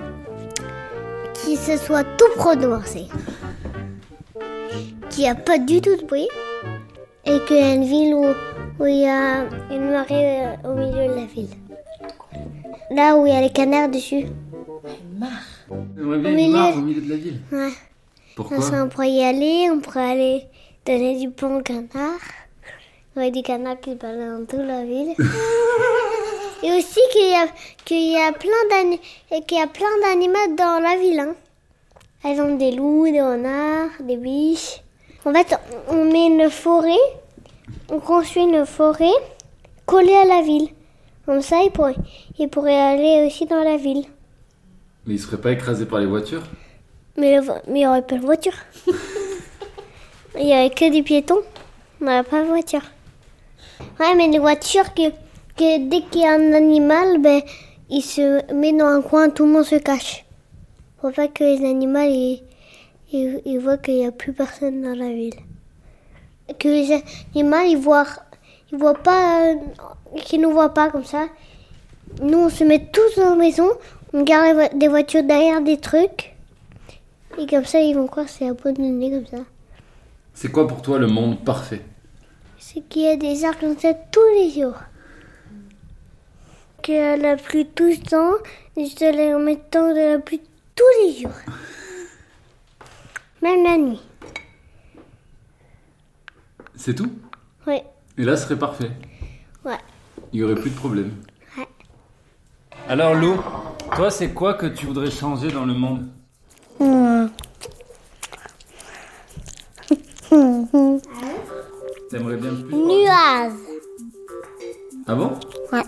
Qui 1.35 1.55
se 1.55 1.77
soit 1.77 2.03
tout 2.17 2.25
pro 2.37 2.55
de 2.55 2.65
Marseille. 2.65 3.07
Qu'il 5.11 5.25
n'y 5.25 5.29
a 5.29 5.35
pas 5.35 5.59
du 5.59 5.79
tout 5.79 5.95
de 5.95 6.05
bruit. 6.07 6.27
Et 7.25 7.39
qu'il 7.45 7.57
y 7.57 7.61
a 7.61 7.75
une 7.75 7.83
ville 7.83 8.15
où, 8.15 8.25
où 8.79 8.87
il 8.87 9.01
y 9.01 9.07
a 9.07 9.43
une 9.69 9.91
marée 9.91 10.47
euh, 10.47 10.55
au 10.63 10.73
milieu 10.73 11.13
de 11.13 11.19
la 11.19 11.25
ville. 11.25 11.49
Là 12.89 13.15
où 13.15 13.27
il 13.27 13.33
y 13.33 13.35
a 13.35 13.41
les 13.41 13.51
canards 13.51 13.89
dessus. 13.89 14.25
J'aimerais 15.95 16.17
bien 16.17 16.29
Au 16.29 16.33
une 16.33 16.35
milieu. 16.35 16.53
mare 16.53 16.77
au 16.77 16.81
milieu 16.81 17.01
de 17.01 17.09
la 17.11 17.15
ville. 17.15 17.41
Ouais. 17.51 17.73
Pourquoi? 18.35 18.57
On 18.73 18.89
pourrait 18.89 19.11
y 19.11 19.23
aller, 19.23 19.69
on 19.71 19.81
pourrait 19.81 20.11
aller 20.13 20.43
donner 20.83 21.19
du 21.19 21.29
pain 21.29 21.57
aux 21.57 21.61
canards. 21.61 22.17
Il 23.15 23.19
y 23.19 23.21
aurait 23.21 23.31
des 23.31 23.41
canards 23.41 23.79
qui 23.79 23.95
baladent 23.95 24.41
dans 24.41 24.45
toute 24.45 24.67
la 24.67 24.83
ville. 24.83 25.15
Et 26.63 26.71
aussi 26.73 26.99
qu'il 27.11 27.29
y 27.29 27.35
a, 27.35 27.47
qu'il 27.85 28.11
y 28.11 28.17
a 28.17 28.33
plein 28.33 28.51
d'animaux 30.01 30.55
dans 30.57 30.81
la 30.81 30.97
ville. 30.97 31.19
Hein. 31.19 31.35
Par 32.21 32.31
exemple, 32.31 32.57
des 32.57 32.71
loups, 32.71 33.09
des 33.09 33.21
renards, 33.21 33.91
des 34.01 34.17
biches. 34.17 34.81
En 35.25 35.33
fait, 35.33 35.57
on 35.87 36.05
met 36.05 36.27
une 36.27 36.49
forêt, 36.49 36.91
on 37.89 37.99
construit 37.99 38.43
une 38.43 38.65
forêt 38.65 39.07
collée 39.85 40.15
à 40.15 40.25
la 40.25 40.41
ville. 40.41 40.69
Comme 41.25 41.41
ça, 41.41 41.61
ils 41.63 41.71
pourraient, 41.71 41.95
ils 42.37 42.49
pourraient 42.49 42.75
aller 42.75 43.25
aussi 43.25 43.45
dans 43.45 43.63
la 43.63 43.77
ville. 43.77 44.05
Mais 45.05 45.15
il 45.15 45.19
serait 45.19 45.39
pas 45.39 45.51
écrasé 45.51 45.85
par 45.85 45.99
les 45.99 46.05
voitures? 46.05 46.43
Mais 47.17 47.37
le 47.37 47.41
mais 47.41 47.57
il 47.67 47.73
n'y 47.73 47.87
aurait 47.87 48.01
pas 48.01 48.17
de 48.17 48.21
voiture. 48.21 48.53
Il 50.39 50.45
n'y 50.45 50.53
aurait 50.53 50.69
que 50.69 50.89
des 50.89 51.01
piétons. 51.01 51.41
On 51.99 52.05
n'aurait 52.05 52.23
pas 52.23 52.41
de 52.41 52.47
voiture. 52.47 52.83
Ouais, 53.99 54.15
mais 54.15 54.27
les 54.27 54.39
voitures, 54.39 54.93
que, 54.93 55.09
que 55.55 55.89
dès 55.89 56.01
qu'il 56.09 56.21
y 56.21 56.25
a 56.25 56.33
un 56.33 56.53
animal, 56.53 57.19
ben, 57.19 57.41
il 57.89 58.01
se 58.01 58.53
met 58.53 58.73
dans 58.73 58.87
un 58.87 59.01
coin, 59.01 59.29
tout 59.29 59.45
le 59.45 59.51
monde 59.51 59.65
se 59.65 59.75
cache. 59.75 60.25
Pour 60.99 61.11
pas 61.11 61.27
que 61.27 61.43
les 61.43 61.65
animaux 61.67 61.99
ils, 61.99 62.43
ils, 63.11 63.59
voient 63.59 63.77
qu'il 63.77 63.95
n'y 63.95 64.05
a 64.05 64.11
plus 64.11 64.33
personne 64.33 64.81
dans 64.81 64.95
la 64.95 65.09
ville. 65.09 65.39
Que 66.59 66.67
les 66.67 67.01
animaux 67.33 67.63
ils 67.67 67.77
voient, 67.77 68.05
ils 68.71 68.77
voient 68.77 68.93
pas, 68.93 69.47
euh, 69.47 69.55
qu'ils 70.17 70.41
nous 70.41 70.51
voient 70.51 70.73
pas 70.73 70.89
comme 70.89 71.05
ça. 71.05 71.27
Nous, 72.21 72.37
on 72.37 72.49
se 72.49 72.63
met 72.63 72.87
tous 72.91 73.21
dans 73.21 73.31
la 73.31 73.35
maison, 73.35 73.69
on 74.13 74.23
garde 74.23 74.77
des 74.77 74.87
voitures 74.87 75.23
derrière 75.23 75.61
des 75.61 75.77
trucs. 75.77 76.35
Et 77.37 77.47
comme 77.47 77.65
ça, 77.65 77.79
ils 77.79 77.95
vont 77.95 78.07
croire 78.07 78.25
que 78.25 78.31
c'est 78.31 78.49
abandonné 78.49 79.11
comme 79.11 79.39
ça. 79.39 79.43
C'est 80.33 80.51
quoi 80.51 80.67
pour 80.67 80.81
toi 80.81 80.99
le 80.99 81.07
monde 81.07 81.39
parfait? 81.43 81.81
C'est 82.61 82.81
qu'il 82.89 83.03
y 83.03 83.07
a 83.07 83.15
des 83.15 83.37
ça 83.37 83.53
tous 84.11 84.19
les 84.35 84.51
jours. 84.51 84.77
Qu'il 86.81 86.95
y 86.95 86.97
a 86.97 87.15
la 87.15 87.37
pluie 87.37 87.65
tout 87.67 87.85
le 87.85 87.97
temps, 87.97 88.33
du 88.75 88.85
soleil 88.87 89.33
en 89.33 89.39
même 89.39 89.59
temps 89.71 89.89
de 89.89 90.13
la 90.13 90.19
pluie 90.19 90.41
tous 90.75 90.83
les 91.03 91.21
jours. 91.21 91.31
Même 93.41 93.63
la 93.63 93.77
nuit. 93.77 94.01
C'est 96.75 96.95
tout? 96.95 97.11
Ouais, 97.65 97.83
Et 98.17 98.23
là, 98.23 98.35
ce 98.35 98.43
serait 98.43 98.59
parfait. 98.59 98.91
ouais. 99.63 99.77
Il 100.33 100.39
y 100.39 100.43
aurait 100.43 100.55
plus 100.55 100.69
de 100.69 100.75
problème. 100.75 101.11
Ouais. 101.57 101.67
Alors 102.89 103.15
Lou, 103.15 103.37
toi, 103.95 104.11
c'est 104.11 104.33
quoi 104.33 104.55
que 104.55 104.65
tu 104.65 104.85
voudrais 104.85 105.11
changer 105.11 105.49
dans 105.51 105.65
le 105.65 105.73
monde? 105.73 106.09
T'aimerais 112.09 112.37
bien 112.37 112.51
plus 112.51 112.75
Nuages. 112.75 113.51
Ah 115.07 115.15
bon 115.15 115.31
Ouais. 115.71 115.83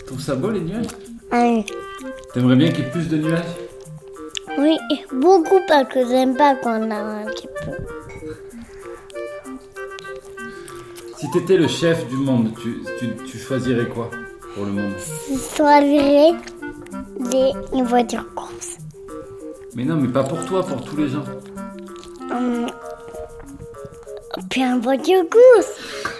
Tu 0.00 0.06
trouves 0.06 0.20
ça 0.20 0.34
beau 0.34 0.50
les 0.50 0.60
nuages 0.60 0.86
Ouais. 1.32 1.64
T'aimerais 2.32 2.56
bien 2.56 2.70
qu'il 2.70 2.84
y 2.84 2.86
ait 2.88 2.90
plus 2.90 3.08
de 3.08 3.18
nuages 3.18 3.44
Oui, 4.58 4.76
beaucoup 5.12 5.60
parce 5.68 5.88
que 5.92 6.06
j'aime 6.06 6.36
pas 6.36 6.54
quand 6.56 6.80
on 6.80 6.90
a 6.90 6.96
un 6.96 7.24
petit 7.26 7.48
peu. 7.48 7.72
Si 11.18 11.30
t'étais 11.30 11.56
le 11.56 11.68
chef 11.68 12.06
du 12.08 12.16
monde, 12.16 12.50
tu, 12.60 12.82
tu, 12.98 13.14
tu 13.26 13.38
choisirais 13.38 13.88
quoi 13.88 14.10
pour 14.54 14.64
le 14.64 14.72
monde 14.72 14.92
Soit 14.98 15.80
viré 15.80 16.32
des 17.18 17.52
une 17.72 17.84
voiture 17.84 18.26
course. 18.34 18.78
Mais 19.74 19.84
non, 19.84 19.96
mais 19.96 20.08
pas 20.08 20.24
pour 20.24 20.44
toi, 20.46 20.64
pour 20.64 20.82
tous 20.84 20.96
les 20.96 21.08
gens. 21.08 21.24
Hum. 22.30 22.66
Puis 24.50 24.62
une 24.62 24.80
voiture 24.80 25.24
course. 25.30 25.72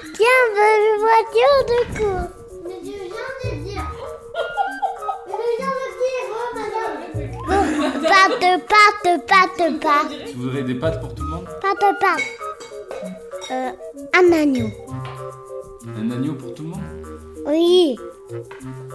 Une 0.05 1.01
voiture 1.01 1.59
de 1.69 1.79
course. 1.99 2.31
Mais 2.65 2.79
je 2.83 2.91
viens 2.91 3.33
de 3.43 3.51
dire. 3.65 3.87
Mais 5.27 5.35
je 5.37 5.57
viens 5.59 5.75
de 5.81 5.89
dire, 6.01 6.25
oh 6.31 6.49
madame. 6.55 6.99
Pâte, 8.03 8.47
pâte, 8.69 9.27
pâte, 9.27 9.81
pâte. 9.81 10.13
Tu 10.27 10.37
voudrais 10.37 10.63
des 10.63 10.75
pâtes 10.75 11.01
pour 11.01 11.15
tout 11.15 11.25
le 11.25 11.31
monde? 11.31 11.47
Pâte, 11.61 11.85
pâte. 12.01 12.23
Euh, 13.51 13.71
un 14.15 14.33
agneau. 14.33 14.71
Un 15.99 16.11
agneau 16.11 16.35
pour 16.35 16.55
tout 16.55 16.63
le 16.63 16.69
monde? 16.69 16.81
Oui. 17.47 17.97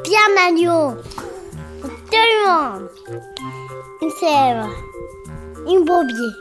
Bien 0.03 0.19
un 0.29 0.35
agneau. 0.47 0.95
Pour 1.81 1.89
tout 1.89 2.11
le 2.11 2.47
monde. 2.47 2.89
Une 4.01 4.11
sève. 4.11 4.65
Une 5.67 5.83
brebis. 5.83 6.33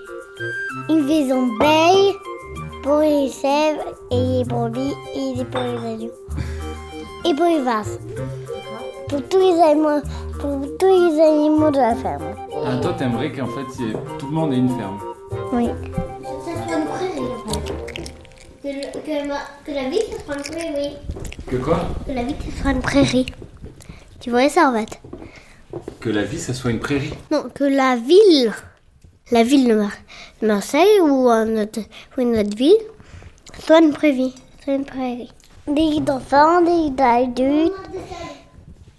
Une 0.89 1.05
maison 1.05 1.49
belle 1.59 2.15
pour 2.83 2.99
les 2.99 3.29
sèves 3.29 3.79
et 4.11 4.17
les 4.39 4.45
brebis 4.45 4.93
et 5.15 5.45
pour 5.45 5.61
les 5.61 5.77
agneaux. 5.93 6.13
Et 7.25 7.35
pour 7.35 7.45
les 7.47 7.61
vases. 7.61 7.99
Pour 9.09 9.23
tous 9.29 9.39
les 9.39 9.61
animaux, 9.61 10.01
pour 10.39 10.61
tous 10.79 10.87
les 10.87 11.21
animaux 11.21 11.71
de 11.71 11.79
la 11.79 11.95
ferme. 11.95 12.23
Ah, 12.67 12.77
toi, 12.81 12.95
t'aimerais 12.99 13.33
qu'en 13.33 13.47
fait, 13.47 13.65
il 13.79 13.87
y 13.87 13.91
ait- 13.91 13.97
tout 14.19 14.27
le 14.27 14.33
monde 14.33 14.53
ait 14.53 14.57
une 14.59 14.69
ferme. 14.69 14.99
Oui. 15.53 15.69
Ça 16.45 16.53
soit 16.69 16.79
une 16.79 16.85
prairie, 16.87 17.33
en 17.47 17.53
fait. 17.53 17.73
Que, 18.63 18.69
le- 18.69 19.01
que, 19.03 19.29
ma- 19.29 19.47
que 19.65 19.73
la 19.73 19.89
vie, 19.89 20.01
ça 20.11 20.25
soit 20.25 20.35
une 20.37 20.43
prairie. 20.43 20.97
Que 21.49 21.57
quoi? 21.57 21.81
Que 22.07 22.13
la 22.13 22.23
vie, 22.23 22.35
ça 22.55 22.63
soit 22.63 22.71
une 22.73 22.81
prairie. 22.81 23.27
Tu 24.21 24.31
vois 24.31 24.49
ça, 24.49 24.69
en 24.71 24.75
fait? 24.75 25.01
Que 26.01 26.11
la 26.11 26.23
vie, 26.25 26.39
ça 26.39 26.53
soit 26.55 26.71
une 26.71 26.81
prairie. 26.81 27.15
Non, 27.31 27.45
que 27.55 27.65
la 27.65 27.97
ville, 27.97 28.53
la 29.31 29.43
ville 29.43 29.69
de, 29.69 29.75
Mar- 29.75 29.93
de 30.43 30.47
Marseille 30.47 31.01
ou 31.03 31.29
une 31.29 31.59
autre, 31.61 31.81
ou 32.17 32.21
une 32.21 32.37
autre 32.39 32.57
ville, 32.57 32.77
soit 33.61 33.81
une 33.81 33.93
prairie. 33.93 34.35
Soit 34.65 34.75
une 34.75 34.85
prairie. 34.85 35.31
Des 35.67 35.75
lits 35.83 36.01
d'enfants, 36.01 36.63
des 36.63 36.71
lits 36.71 36.91
d'adultes. 36.91 37.73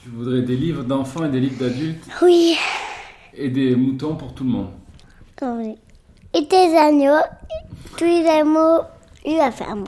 Tu 0.03 0.09
voudrais 0.09 0.41
des 0.41 0.55
livres 0.55 0.83
d'enfants 0.83 1.25
et 1.25 1.29
des 1.29 1.39
livres 1.39 1.59
d'adultes? 1.59 2.03
Oui. 2.21 2.57
et 3.33 3.49
des 3.49 3.75
moutons 3.75 4.15
pour 4.15 4.33
tout 4.33 4.43
le 4.43 4.49
monde? 4.51 4.71
Oui. 5.41 5.75
Et 6.33 6.47
tes 6.47 6.77
agneaux, 6.77 7.23
tous 7.97 8.03
les 8.05 8.25
animaux, 8.27 8.81
et 9.25 9.35
la 9.37 9.51
ferme. 9.51 9.85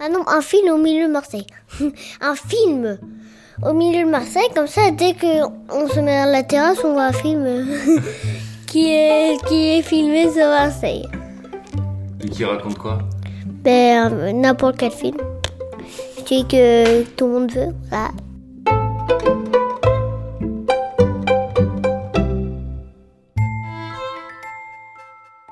Ah 0.00 0.08
non, 0.08 0.26
un 0.26 0.40
film 0.42 0.72
au 0.72 0.78
milieu 0.78 1.06
de 1.06 1.12
Marseille. 1.12 1.46
un 2.20 2.34
film? 2.34 2.98
Au 3.62 3.72
milieu 3.72 4.04
de 4.04 4.10
Marseille, 4.10 4.48
comme 4.54 4.66
ça, 4.66 4.90
dès 4.90 5.14
qu'on 5.14 5.88
se 5.88 6.00
met 6.00 6.16
à 6.16 6.26
la 6.26 6.42
terrasse, 6.42 6.78
on 6.84 6.92
voit 6.92 7.04
un 7.04 7.12
film 7.12 7.46
qui 8.66 8.90
est, 8.92 9.36
qui 9.46 9.78
est 9.78 9.82
filmé 9.82 10.30
sur 10.30 10.46
Marseille. 10.46 11.06
Et 12.20 12.28
qui 12.28 12.44
raconte 12.44 12.78
quoi? 12.78 12.98
Ben, 13.46 14.12
euh, 14.12 14.32
n'importe 14.32 14.76
quel 14.78 14.90
film. 14.90 15.16
Celui 16.26 16.46
que 16.46 17.02
tout 17.02 17.26
le 17.26 17.32
monde 17.32 17.52
veut. 17.52 17.74
Voilà. 17.90 18.08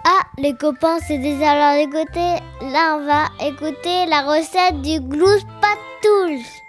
Ah, 0.04 0.22
les 0.38 0.54
copains, 0.54 0.98
c'est 1.06 1.18
déjà 1.18 1.54
l'heure 1.54 1.86
d'écouter. 1.86 2.42
Là, 2.72 2.98
on 2.98 3.06
va 3.06 3.46
écouter 3.46 4.06
la 4.08 4.22
recette 4.22 4.80
du 4.82 5.00
glousse 5.00 5.44
patouche. 5.60 6.62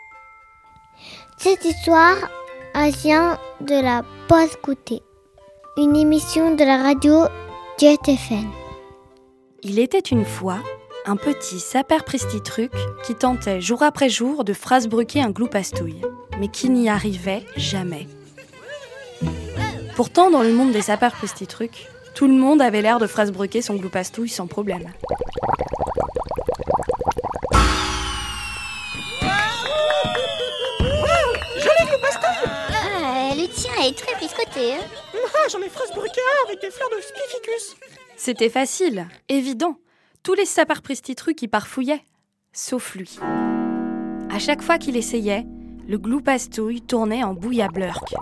Cette 1.44 1.66
histoire 1.66 2.16
vient 3.04 3.38
de 3.60 3.76
la 3.76 4.04
pause 4.30 4.56
goûter, 4.64 5.02
une 5.76 5.98
émission 5.98 6.56
de 6.56 6.64
la 6.64 6.82
radio 6.82 7.26
Jet 7.78 8.00
FM. 8.08 8.50
Il 9.62 9.78
était 9.78 10.00
une 10.00 10.24
fois 10.24 10.60
un 11.06 11.18
petit 11.18 11.60
saperpristituruc 11.60 12.72
qui 13.06 13.16
tentait 13.16 13.60
jour 13.60 13.84
après 13.84 14.08
jour 14.08 14.46
de 14.46 14.54
phrasebruquer 14.54 15.22
un 15.22 15.32
gloupastouille, 15.32 16.00
mais 16.40 16.48
qui 16.48 16.70
n'y 16.70 16.88
arrivait 16.88 17.46
jamais. 17.58 18.08
Pourtant, 19.98 20.32
dans 20.32 20.44
le 20.44 20.54
monde 20.54 20.72
des 20.72 20.84
saperpristiturucs, 20.84 21.90
tout 22.16 22.28
le 22.28 22.36
monde 22.36 22.62
avait 22.62 22.82
l'air 22.82 23.00
de 23.00 23.08
phrasebruquer 23.08 23.62
son 23.62 23.76
gloupastouille 23.76 24.30
sans 24.30 24.48
problème. 24.48 24.94
Ah, 32.22 33.34
le 33.36 33.48
tien 33.48 33.74
est 33.84 33.98
très 33.98 34.18
biscoté. 34.20 34.74
Hein 34.74 35.20
Ah, 35.36 35.48
j'en 35.52 35.62
ai 35.62 35.70
fraise 35.70 35.90
brucard 35.92 36.24
avec 36.48 36.62
des 36.62 36.72
fleurs 36.72 36.90
de 36.90 37.02
spificus. 37.02 37.76
C'était 38.16 38.50
facile, 38.50 39.08
évident. 39.30 39.78
Tous 40.22 40.34
les 40.34 40.46
saperpristiturucs 40.46 41.42
y 41.42 41.48
parfouillaient, 41.48 42.04
sauf 42.54 42.96
lui. 42.96 43.18
À 44.30 44.40
chaque 44.40 44.62
fois 44.62 44.78
qu'il 44.78 44.96
essayait, 44.96 45.46
le 45.88 45.98
gloupastouille 45.98 46.82
tournait 46.82 47.24
en 47.24 47.34
bouillablurk. 47.34 48.14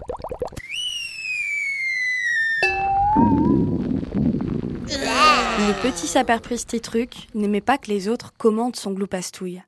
Le 5.68 5.82
petit 5.84 6.08
saperpristituruc 6.08 7.28
n'aimait 7.36 7.62
pas 7.62 7.78
que 7.78 7.92
les 7.92 8.10
autres 8.10 8.34
commandent 8.38 8.76
son 8.76 8.92
gloupastouille. 8.92 9.62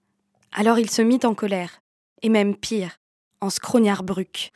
Alors 0.52 0.80
il 0.80 0.90
se 0.90 1.02
mit 1.02 1.20
en 1.24 1.36
colère, 1.36 1.82
et 2.22 2.30
même 2.30 2.56
pire, 2.56 2.98
en 3.44 3.50
scrognard-bruc. 3.50 4.52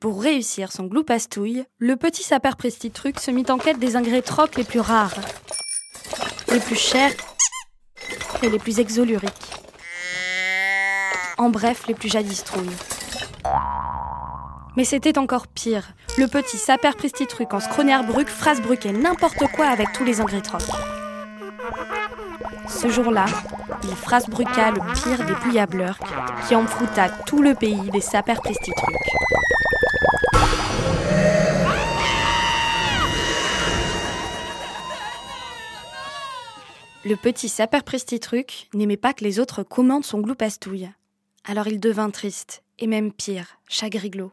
Pour 0.00 0.22
réussir 0.22 0.72
son 0.72 0.84
gloupastouille, 0.84 1.64
le 1.78 1.96
petit 1.96 2.22
saperpristituruc 2.22 3.20
se 3.20 3.30
mit 3.30 3.44
en 3.50 3.58
quête 3.58 3.78
des 3.78 3.96
ingrédients 3.96 4.46
les 4.56 4.64
plus 4.64 4.80
rares, 4.80 5.14
les 6.50 6.60
plus 6.60 6.76
chers 6.76 7.12
et 8.42 8.48
les 8.48 8.58
plus 8.58 8.80
exoluriques. 8.80 9.50
En 11.36 11.50
bref, 11.50 11.86
les 11.86 11.94
plus 11.94 12.08
jadistrouilles. 12.08 12.76
Mais 14.76 14.84
c'était 14.84 15.18
encore 15.18 15.46
pire. 15.46 15.94
Le 16.16 16.26
petit 16.26 16.56
saperpristituruc 16.56 17.52
en 17.52 17.60
scrognard-bruc 17.60 18.28
phrasebruquait 18.28 18.92
n'importe 18.92 19.46
quoi 19.54 19.66
avec 19.66 19.92
tous 19.92 20.04
les 20.04 20.20
ingrédients. 20.20 20.58
Ce 22.68 22.88
jour-là, 22.88 23.26
il 23.82 23.94
phrasebruqua 23.94 24.70
le 24.70 24.80
pire 24.94 25.26
des 25.26 25.34
bouillablurks 25.34 26.02
qui 26.48 26.54
enfrouta 26.54 27.08
tout 27.26 27.42
le 27.42 27.54
pays 27.54 27.90
des 27.90 28.00
saperpristiturucs. 28.00 28.84
Le 37.04 37.16
petit 37.16 37.50
saperpristituruc 37.50 38.68
n'aimait 38.72 38.96
pas 38.96 39.12
que 39.12 39.24
les 39.24 39.38
autres 39.38 39.62
commandent 39.62 40.06
son 40.06 40.20
gloupastouille. 40.20 40.90
Alors 41.44 41.68
il 41.68 41.78
devint 41.78 42.08
triste, 42.08 42.62
et 42.78 42.86
même 42.86 43.12
pire, 43.12 43.58
chagriglo. 43.68 44.32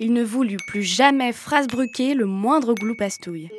Il 0.00 0.14
ne 0.14 0.24
voulut 0.24 0.56
plus 0.66 0.82
jamais 0.82 1.32
phrasebruquer 1.32 2.14
le 2.14 2.24
moindre 2.24 2.72
gloupastouille. 2.74 3.50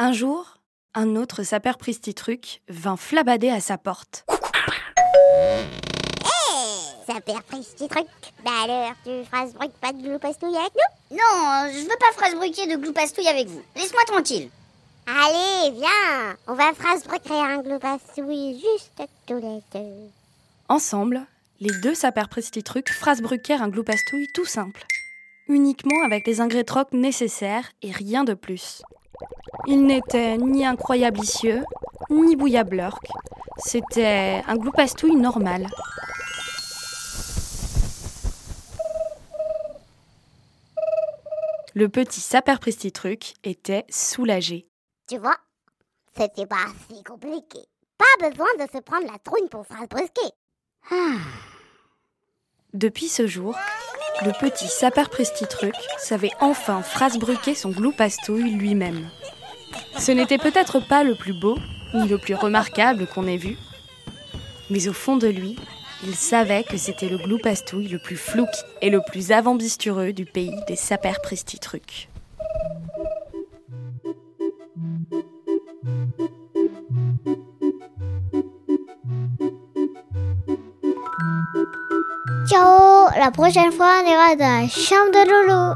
Un 0.00 0.12
jour, 0.12 0.58
un 0.94 1.16
autre 1.16 1.42
saperpristituruc 1.42 2.62
vint 2.68 2.96
flabader 2.96 3.48
à 3.48 3.58
sa 3.60 3.78
porte. 3.78 4.24
Ça 7.04 7.20
perd 7.20 7.42
petit 7.42 7.88
truc. 7.88 8.06
Bah 8.44 8.50
alors, 8.62 8.92
tu 9.02 9.24
phrasebruques 9.24 9.72
pas 9.80 9.92
de 9.92 10.00
gloupastouille 10.00 10.56
avec 10.56 10.72
nous? 10.72 11.16
Non, 11.16 11.72
je 11.72 11.80
veux 11.80 11.96
pas 11.98 12.12
phrasebruquer 12.12 12.68
de 12.68 12.76
gloupastouille 12.76 13.26
avec 13.26 13.48
vous. 13.48 13.60
Laisse-moi 13.74 14.02
tranquille. 14.06 14.50
Allez, 15.08 15.72
viens, 15.72 16.36
on 16.46 16.54
va 16.54 16.72
phrasebruquer 16.74 17.34
un 17.34 17.60
gloupastouille 17.62 18.54
juste 18.60 19.02
tous 19.26 19.40
les 19.40 19.62
deux. 19.74 20.10
Ensemble, 20.68 21.26
les 21.58 21.76
deux 21.80 21.96
saperpristiturucs 21.96 22.92
phrasebruquèrent 22.92 23.62
un 23.62 23.68
gloupastouille 23.68 24.28
tout 24.32 24.46
simple, 24.46 24.84
uniquement 25.48 26.04
avec 26.04 26.24
les 26.24 26.40
ingrédients 26.40 26.86
nécessaires 26.92 27.72
et 27.82 27.90
rien 27.90 28.22
de 28.22 28.34
plus. 28.34 28.82
Il 29.66 29.84
n'était 29.84 30.38
ni 30.38 30.64
incroyablicieux, 30.64 31.64
ni 32.10 32.36
bouillablurk. 32.36 33.06
C'était 33.58 34.42
un 34.46 34.56
gloupastouille 34.56 35.16
normal. 35.16 35.66
Le 41.74 41.88
petit 41.88 42.20
saperpristituruc 42.20 43.34
était 43.44 43.84
soulagé. 43.88 44.68
Tu 45.06 45.18
vois, 45.18 45.36
c'était 46.16 46.46
pas 46.46 46.66
si 46.88 47.04
compliqué. 47.04 47.60
Pas 47.96 48.28
besoin 48.28 48.48
de 48.58 48.70
se 48.72 48.80
prendre 48.80 49.06
la 49.10 49.18
trouille 49.18 49.48
pour 49.48 49.64
phrasebruquer. 49.66 50.32
Ah. 50.90 51.18
Depuis 52.72 53.08
ce 53.08 53.26
jour, 53.26 53.56
le 54.24 54.32
petit 54.32 54.68
saperpristituruc 54.68 55.74
savait 55.98 56.32
enfin 56.40 56.82
phrasebruquer 56.82 57.54
son 57.54 57.70
gloupastouille 57.70 58.50
lui-même. 58.50 59.08
Ce 59.98 60.12
n'était 60.12 60.38
peut-être 60.38 60.80
pas 60.80 61.04
le 61.04 61.14
plus 61.14 61.38
beau, 61.38 61.56
ni 61.94 62.08
le 62.08 62.18
plus 62.18 62.34
remarquable 62.34 63.06
qu'on 63.06 63.26
ait 63.26 63.36
vu, 63.36 63.56
mais 64.70 64.88
au 64.88 64.92
fond 64.92 65.16
de 65.16 65.28
lui, 65.28 65.56
il 66.04 66.14
savait 66.14 66.64
que 66.64 66.76
c'était 66.76 67.08
le 67.08 67.18
gloupastouille 67.18 67.88
le 67.88 67.98
plus 67.98 68.16
flouque 68.16 68.48
et 68.82 68.90
le 68.90 69.00
plus 69.00 69.32
avambistureux 69.32 70.12
du 70.12 70.26
pays 70.26 70.54
des 70.66 70.76
saperpristiturucs. 70.76 72.08
Ciao 82.48 82.97
La 83.18 83.30
prochaine 83.30 83.72
fois, 83.72 84.00
on 84.04 84.08
ira 84.08 84.36
dans 84.36 84.62
la 84.62 84.68
chambre 84.68 85.10
de 85.12 85.28
Loulou. 85.28 85.74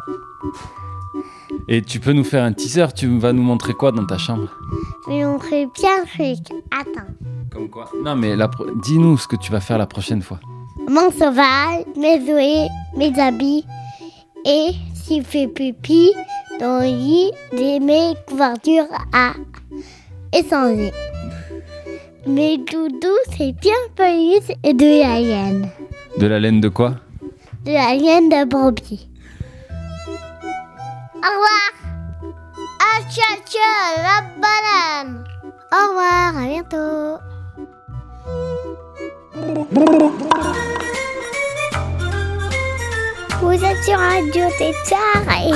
Et 1.69 1.83
tu 1.83 2.01
peux 2.01 2.13
nous 2.13 2.25
faire 2.25 2.45
un 2.45 2.53
teaser 2.53 2.87
Tu 2.95 3.19
vas 3.19 3.33
nous 3.33 3.43
montrer 3.43 3.73
quoi 3.75 3.93
dans 3.93 4.07
ta 4.07 4.19
chambre? 4.19 4.49
Je 5.07 5.13
vais 5.13 5.25
montrer 5.25 5.67
plein 5.67 6.03
de 6.05 6.09
trucs. 6.09 6.63
Attends. 6.71 7.09
Comme 7.51 7.69
quoi? 7.69 7.91
Non, 8.05 8.15
mais 8.17 8.37
la 8.37 8.49
pro- 8.49 8.67
dis-nous 8.83 9.19
ce 9.19 9.27
que 9.29 9.37
tu 9.37 9.51
vas 9.53 9.61
faire 9.61 9.79
la 9.79 9.87
prochaine 9.87 10.23
fois. 10.23 10.41
Mon 10.89 11.11
sauvage, 11.11 11.85
mes 11.97 12.25
jouets, 12.25 12.69
mes 12.97 13.19
habits. 13.21 13.65
Et 14.45 14.69
s'il 14.95 15.25
fait 15.25 15.47
pipi, 15.49 16.13
dans 16.61 16.79
le 16.81 16.87
lit, 16.87 17.31
des 17.53 17.81
mes 17.81 18.15
couvertures 18.29 18.87
à 19.13 19.33
échanger. 20.33 20.93
Mes 22.27 22.59
doudous, 22.59 23.09
c'est 23.37 23.53
bien 23.53 23.73
police 23.97 24.51
et 24.63 24.75
de 24.75 25.03
la 25.03 25.21
laine. 25.21 25.69
De 26.19 26.27
la 26.27 26.39
laine 26.41 26.61
de 26.61 26.69
quoi? 26.69 26.95
De 27.65 27.73
la 27.73 27.95
laine 27.95 28.29
de 28.29 28.45
brebis. 28.45 29.09
Au 31.15 31.31
revoir. 31.31 31.71
Ah, 32.81 33.01
tcha, 33.09 33.37
tcha, 33.47 33.71
la 34.03 34.23
banane. 34.43 35.25
Au 35.73 35.83
revoir, 35.89 36.37
à 36.37 36.45
bientôt. 36.49 37.19
Vous 43.41 43.65
êtes 43.65 43.83
sur 43.85 43.99
Radio 43.99 44.45
Tétard 44.59 45.29
et... 45.39 45.53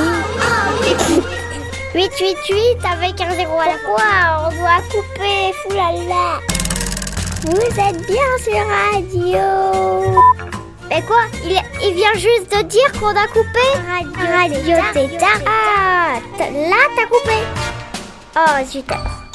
888 1.95 2.85
avec 2.85 3.21
un 3.21 3.35
zéro 3.35 3.59
à 3.59 3.67
la 3.67 3.79
fois, 3.79 4.47
on 4.47 4.51
doit 4.55 4.83
couper, 4.91 5.53
foulala. 5.63 6.41
Vous 7.47 7.81
êtes 7.81 8.07
bien 8.07 8.31
sur 8.45 8.63
Radio. 8.93 10.56
Mais 10.89 11.03
quoi 11.03 11.23
il, 11.45 11.61
il 11.83 11.95
vient 11.95 12.15
juste 12.15 12.51
de 12.57 12.63
dire 12.63 12.93
qu'on 13.01 13.09
a 13.09 13.27
coupé 13.29 13.67
Radio 14.19 14.77
Tétard. 14.93 15.41
Ah, 15.47 16.19
là 16.39 16.77
t'as 16.97 17.07
coupé. 17.07 17.39
Oh, 18.37 18.65
zut. 18.65 19.26